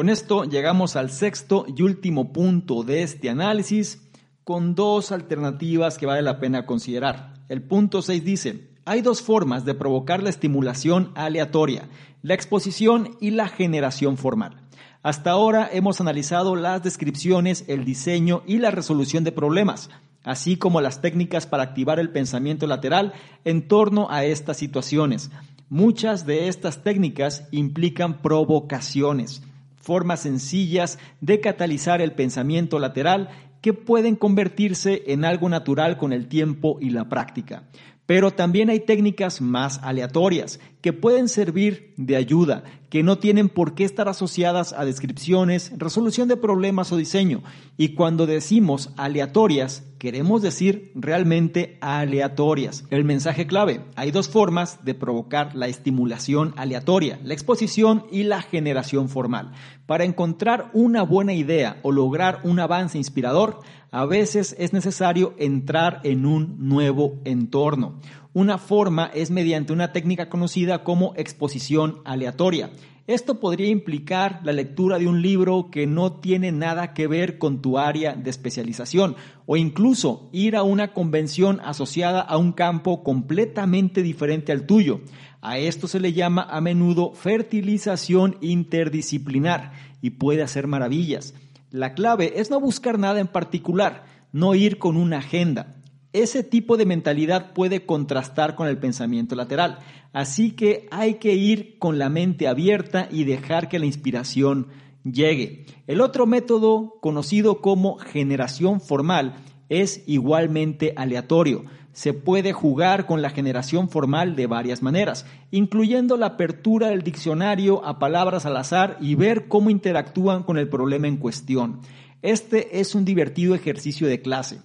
[0.00, 4.00] Con esto llegamos al sexto y último punto de este análisis
[4.44, 7.34] con dos alternativas que vale la pena considerar.
[7.50, 11.90] El punto 6 dice, hay dos formas de provocar la estimulación aleatoria,
[12.22, 14.62] la exposición y la generación formal.
[15.02, 19.90] Hasta ahora hemos analizado las descripciones, el diseño y la resolución de problemas,
[20.24, 23.12] así como las técnicas para activar el pensamiento lateral
[23.44, 25.30] en torno a estas situaciones.
[25.68, 29.42] Muchas de estas técnicas implican provocaciones,
[29.80, 33.28] formas sencillas de catalizar el pensamiento lateral
[33.60, 37.64] que pueden convertirse en algo natural con el tiempo y la práctica.
[38.06, 43.74] Pero también hay técnicas más aleatorias que pueden servir de ayuda, que no tienen por
[43.74, 47.42] qué estar asociadas a descripciones, resolución de problemas o diseño.
[47.76, 52.84] Y cuando decimos aleatorias, queremos decir realmente aleatorias.
[52.90, 58.42] El mensaje clave, hay dos formas de provocar la estimulación aleatoria, la exposición y la
[58.42, 59.52] generación formal.
[59.86, 63.60] Para encontrar una buena idea o lograr un avance inspirador,
[63.92, 67.98] a veces es necesario entrar en un nuevo entorno.
[68.32, 72.70] Una forma es mediante una técnica conocida como exposición aleatoria.
[73.08, 77.60] Esto podría implicar la lectura de un libro que no tiene nada que ver con
[77.60, 79.16] tu área de especialización
[79.46, 85.00] o incluso ir a una convención asociada a un campo completamente diferente al tuyo.
[85.40, 91.34] A esto se le llama a menudo fertilización interdisciplinar y puede hacer maravillas.
[91.72, 95.79] La clave es no buscar nada en particular, no ir con una agenda.
[96.12, 99.78] Ese tipo de mentalidad puede contrastar con el pensamiento lateral,
[100.12, 104.66] así que hay que ir con la mente abierta y dejar que la inspiración
[105.04, 105.66] llegue.
[105.86, 109.36] El otro método, conocido como generación formal,
[109.68, 111.64] es igualmente aleatorio.
[111.92, 117.84] Se puede jugar con la generación formal de varias maneras, incluyendo la apertura del diccionario
[117.84, 121.80] a palabras al azar y ver cómo interactúan con el problema en cuestión.
[122.22, 124.60] Este es un divertido ejercicio de clase.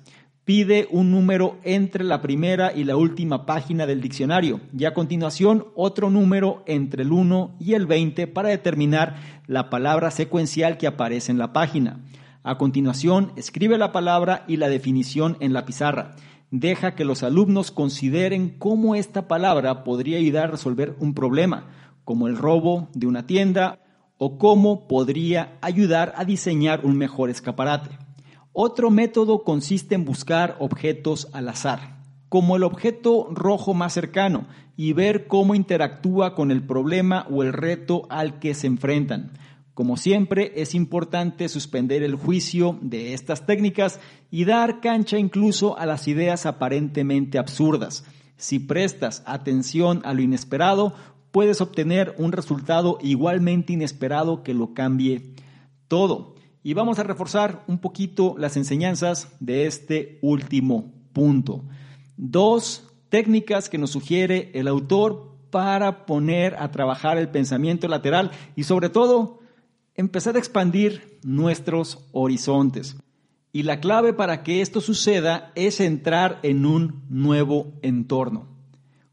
[0.46, 5.66] Pide un número entre la primera y la última página del diccionario y a continuación
[5.74, 9.16] otro número entre el 1 y el 20 para determinar
[9.48, 12.00] la palabra secuencial que aparece en la página.
[12.44, 16.16] A continuación, escribe la palabra y la definición en la pizarra.
[16.52, 21.70] Deja que los alumnos consideren cómo esta palabra podría ayudar a resolver un problema,
[22.04, 23.80] como el robo de una tienda
[24.20, 28.05] o cómo podría ayudar a diseñar un mejor escaparate.
[28.58, 31.98] Otro método consiste en buscar objetos al azar,
[32.30, 34.48] como el objeto rojo más cercano,
[34.78, 39.34] y ver cómo interactúa con el problema o el reto al que se enfrentan.
[39.74, 44.00] Como siempre, es importante suspender el juicio de estas técnicas
[44.32, 48.06] y dar cancha incluso a las ideas aparentemente absurdas.
[48.38, 50.94] Si prestas atención a lo inesperado,
[51.32, 55.34] puedes obtener un resultado igualmente inesperado que lo cambie
[55.90, 56.35] todo.
[56.66, 61.64] Y vamos a reforzar un poquito las enseñanzas de este último punto.
[62.18, 68.64] Dos técnicas que nos sugiere el autor para poner a trabajar el pensamiento lateral y
[68.64, 69.42] sobre todo
[69.94, 72.98] empezar a expandir nuestros horizontes.
[73.52, 78.48] Y la clave para que esto suceda es entrar en un nuevo entorno.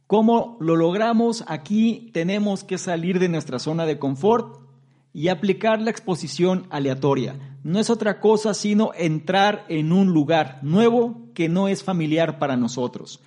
[0.07, 1.45] ¿Cómo lo logramos?
[1.47, 4.62] Aquí tenemos que salir de nuestra zona de confort
[5.15, 7.59] y aplicar la exposición aleatoria.
[7.65, 12.57] No es otra cosa sino entrar en un lugar nuevo que no es familiar para
[12.57, 13.21] nosotros.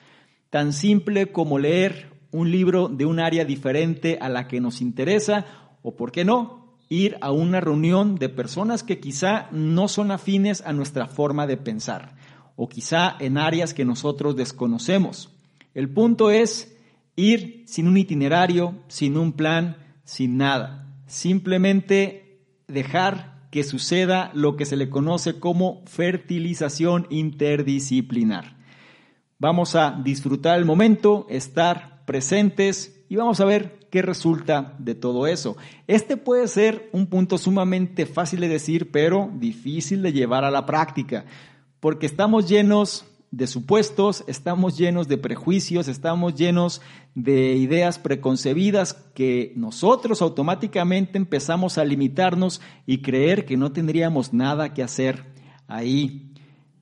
[0.50, 5.46] Tan simple como leer un libro de un área diferente a la que nos interesa
[5.82, 10.62] o, por qué no, ir a una reunión de personas que quizá no son afines
[10.62, 12.16] a nuestra forma de pensar
[12.56, 15.30] o quizá en áreas que nosotros desconocemos.
[15.74, 16.76] El punto es
[17.16, 20.85] ir sin un itinerario, sin un plan, sin nada.
[21.08, 28.58] Simplemente dejar que suceda lo que se le conoce como fertilización interdisciplinar.
[29.38, 35.28] Vamos a disfrutar el momento, estar presentes y vamos a ver qué resulta de todo
[35.28, 35.56] eso.
[35.88, 40.66] Este puede ser un punto sumamente fácil de decir, pero difícil de llevar a la
[40.66, 41.26] práctica,
[41.80, 46.82] porque estamos llenos de supuestos, estamos llenos de prejuicios, estamos llenos
[47.16, 54.74] de ideas preconcebidas que nosotros automáticamente empezamos a limitarnos y creer que no tendríamos nada
[54.74, 55.26] que hacer
[55.68, 56.32] ahí.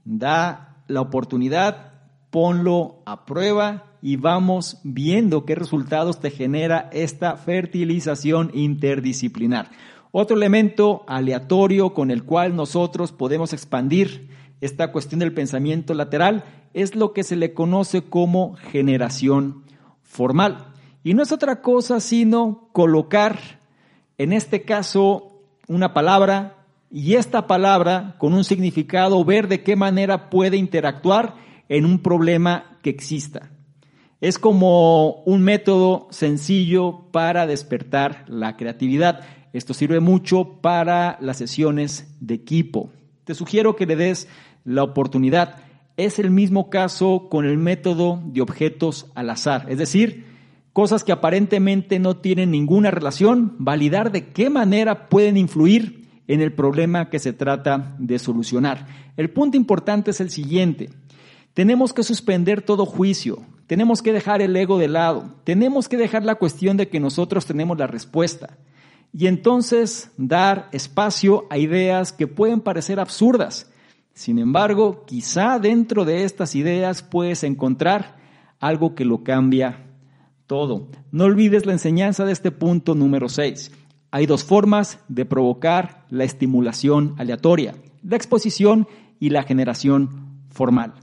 [0.05, 1.93] Da la oportunidad,
[2.29, 9.71] ponlo a prueba y vamos viendo qué resultados te genera esta fertilización interdisciplinar.
[10.11, 14.29] Otro elemento aleatorio con el cual nosotros podemos expandir
[14.65, 19.65] esta cuestión del pensamiento lateral es lo que se le conoce como generación
[20.01, 20.73] formal.
[21.03, 23.59] Y no es otra cosa sino colocar,
[24.17, 30.29] en este caso, una palabra y esta palabra con un significado, ver de qué manera
[30.29, 31.35] puede interactuar
[31.67, 33.51] en un problema que exista.
[34.21, 39.25] Es como un método sencillo para despertar la creatividad.
[39.51, 42.91] Esto sirve mucho para las sesiones de equipo.
[43.25, 44.27] Te sugiero que le des
[44.63, 45.57] la oportunidad.
[45.97, 50.25] Es el mismo caso con el método de objetos al azar, es decir,
[50.73, 56.53] cosas que aparentemente no tienen ninguna relación, validar de qué manera pueden influir en el
[56.53, 58.87] problema que se trata de solucionar.
[59.17, 60.89] El punto importante es el siguiente.
[61.53, 66.25] Tenemos que suspender todo juicio, tenemos que dejar el ego de lado, tenemos que dejar
[66.25, 68.57] la cuestión de que nosotros tenemos la respuesta
[69.13, 73.71] y entonces dar espacio a ideas que pueden parecer absurdas.
[74.13, 78.17] Sin embargo, quizá dentro de estas ideas puedes encontrar
[78.59, 79.87] algo que lo cambia
[80.47, 80.87] todo.
[81.11, 83.71] No olvides la enseñanza de este punto número 6.
[84.11, 88.87] Hay dos formas de provocar la estimulación aleatoria, la exposición
[89.19, 90.93] y la generación formal.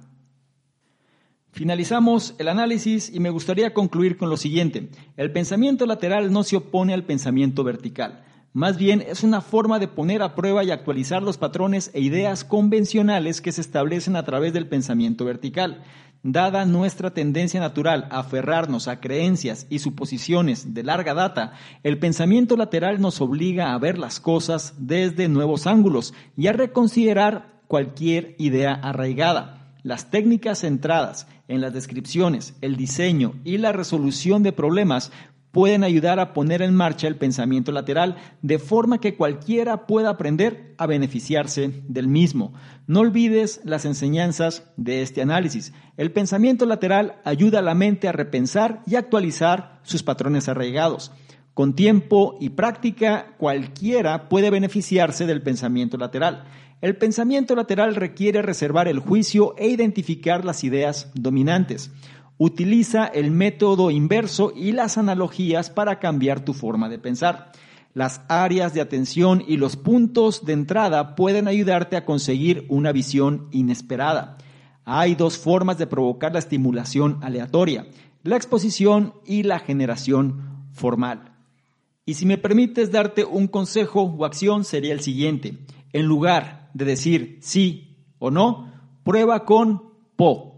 [1.53, 4.89] Finalizamos el análisis y me gustaría concluir con lo siguiente.
[5.17, 8.25] El pensamiento lateral no se opone al pensamiento vertical.
[8.53, 12.43] Más bien es una forma de poner a prueba y actualizar los patrones e ideas
[12.43, 15.85] convencionales que se establecen a través del pensamiento vertical.
[16.25, 21.53] Dada nuestra tendencia natural a aferrarnos a creencias y suposiciones de larga data,
[21.85, 27.61] el pensamiento lateral nos obliga a ver las cosas desde nuevos ángulos y a reconsiderar
[27.69, 29.75] cualquier idea arraigada.
[29.85, 35.11] Las técnicas centradas en las descripciones, el diseño y la resolución de problemas
[35.53, 40.75] pueden ayudar a poner en marcha el pensamiento lateral de forma que cualquiera pueda aprender
[40.79, 42.53] a beneficiarse del mismo.
[42.87, 45.73] No olvides las enseñanzas de este análisis.
[45.97, 51.13] El pensamiento lateral ayuda a la mente a repensar y actualizar sus patrones arraigados.
[51.55, 56.45] Con tiempo y práctica, cualquiera puede beneficiarse del pensamiento lateral.
[56.81, 61.91] El pensamiento lateral requiere reservar el juicio e identificar las ideas dominantes.
[62.43, 67.53] Utiliza el método inverso y las analogías para cambiar tu forma de pensar.
[67.93, 73.49] Las áreas de atención y los puntos de entrada pueden ayudarte a conseguir una visión
[73.51, 74.39] inesperada.
[74.87, 77.89] Hay dos formas de provocar la estimulación aleatoria,
[78.23, 81.35] la exposición y la generación formal.
[82.07, 85.59] Y si me permites darte un consejo o acción sería el siguiente.
[85.93, 88.73] En lugar de decir sí o no,
[89.05, 90.50] prueba con po.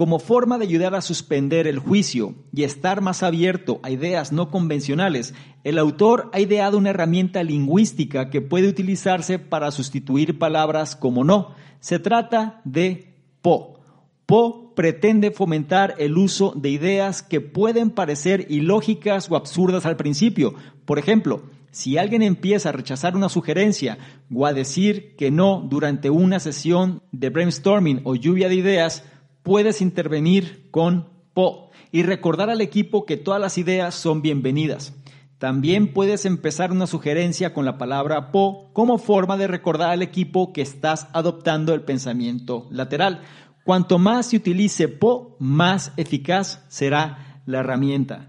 [0.00, 4.50] Como forma de ayudar a suspender el juicio y estar más abierto a ideas no
[4.50, 11.22] convencionales, el autor ha ideado una herramienta lingüística que puede utilizarse para sustituir palabras como
[11.22, 11.54] no.
[11.80, 13.78] Se trata de po.
[14.24, 20.54] Po pretende fomentar el uso de ideas que pueden parecer ilógicas o absurdas al principio.
[20.86, 21.42] Por ejemplo,
[21.72, 23.98] si alguien empieza a rechazar una sugerencia
[24.34, 29.04] o a decir que no durante una sesión de brainstorming o lluvia de ideas,
[29.42, 34.94] puedes intervenir con po y recordar al equipo que todas las ideas son bienvenidas.
[35.38, 40.52] También puedes empezar una sugerencia con la palabra po como forma de recordar al equipo
[40.52, 43.22] que estás adoptando el pensamiento lateral.
[43.64, 48.28] Cuanto más se utilice po, más eficaz será la herramienta.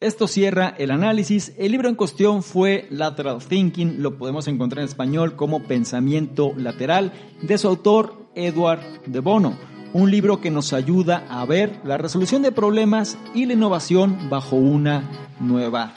[0.00, 1.54] Esto cierra el análisis.
[1.58, 7.12] El libro en cuestión fue Lateral Thinking, lo podemos encontrar en español como Pensamiento Lateral,
[7.42, 9.77] de su autor Edward de Bono.
[9.92, 14.56] Un libro que nos ayuda a ver la resolución de problemas y la innovación bajo
[14.56, 15.02] una
[15.40, 15.94] nueva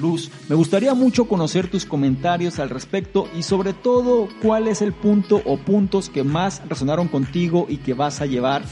[0.00, 0.30] luz.
[0.48, 5.42] Me gustaría mucho conocer tus comentarios al respecto y sobre todo cuál es el punto
[5.44, 8.62] o puntos que más resonaron contigo y que vas a llevar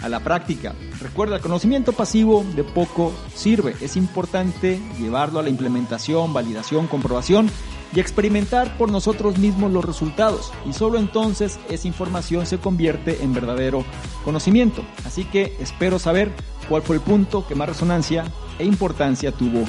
[0.00, 0.74] a la práctica.
[1.00, 3.74] Recuerda, el conocimiento pasivo de poco sirve.
[3.80, 7.50] Es importante llevarlo a la implementación, validación, comprobación
[7.94, 10.52] y experimentar por nosotros mismos los resultados.
[10.68, 13.84] Y solo entonces esa información se convierte en verdadero
[14.24, 14.82] conocimiento.
[15.04, 16.32] Así que espero saber
[16.68, 18.24] cuál fue el punto que más resonancia
[18.58, 19.64] e importancia tuvo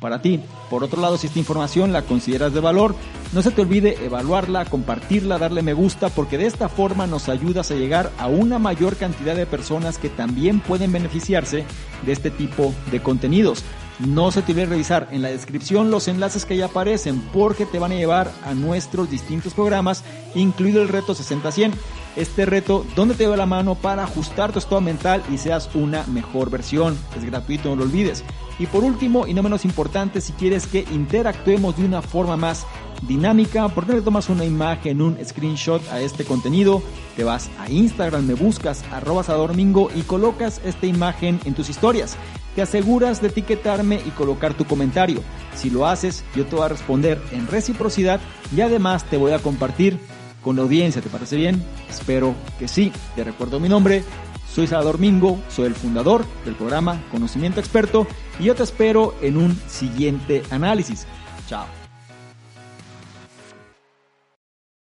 [0.00, 0.38] para ti.
[0.68, 2.94] Por otro lado, si esta información la consideras de valor,
[3.32, 7.70] no se te olvide evaluarla, compartirla, darle me gusta, porque de esta forma nos ayudas
[7.70, 11.64] a llegar a una mayor cantidad de personas que también pueden beneficiarse
[12.04, 13.64] de este tipo de contenidos.
[14.00, 17.78] No se te olvide revisar en la descripción los enlaces que ya aparecen porque te
[17.78, 20.02] van a llevar a nuestros distintos programas,
[20.34, 21.72] incluido el reto 60-100.
[22.16, 26.04] Este reto donde te lleva la mano para ajustar tu estado mental y seas una
[26.08, 26.98] mejor versión.
[27.16, 28.24] Es gratuito, no lo olvides.
[28.58, 32.66] Y por último, y no menos importante, si quieres que interactuemos de una forma más
[33.02, 36.82] dinámica, ¿por qué le tomas una imagen, un screenshot a este contenido?
[37.16, 42.16] Te vas a Instagram, me buscas arroba domingo y colocas esta imagen en tus historias
[42.54, 45.22] te aseguras de etiquetarme y colocar tu comentario.
[45.54, 48.20] Si lo haces, yo te voy a responder en reciprocidad
[48.54, 49.98] y además te voy a compartir
[50.42, 51.02] con la audiencia.
[51.02, 51.62] ¿Te parece bien?
[51.88, 52.92] Espero que sí.
[53.16, 54.04] Te recuerdo mi nombre.
[54.54, 58.06] Soy Salvador Mingo, soy el fundador del programa Conocimiento Experto
[58.38, 61.06] y yo te espero en un siguiente análisis.
[61.48, 61.83] Chao.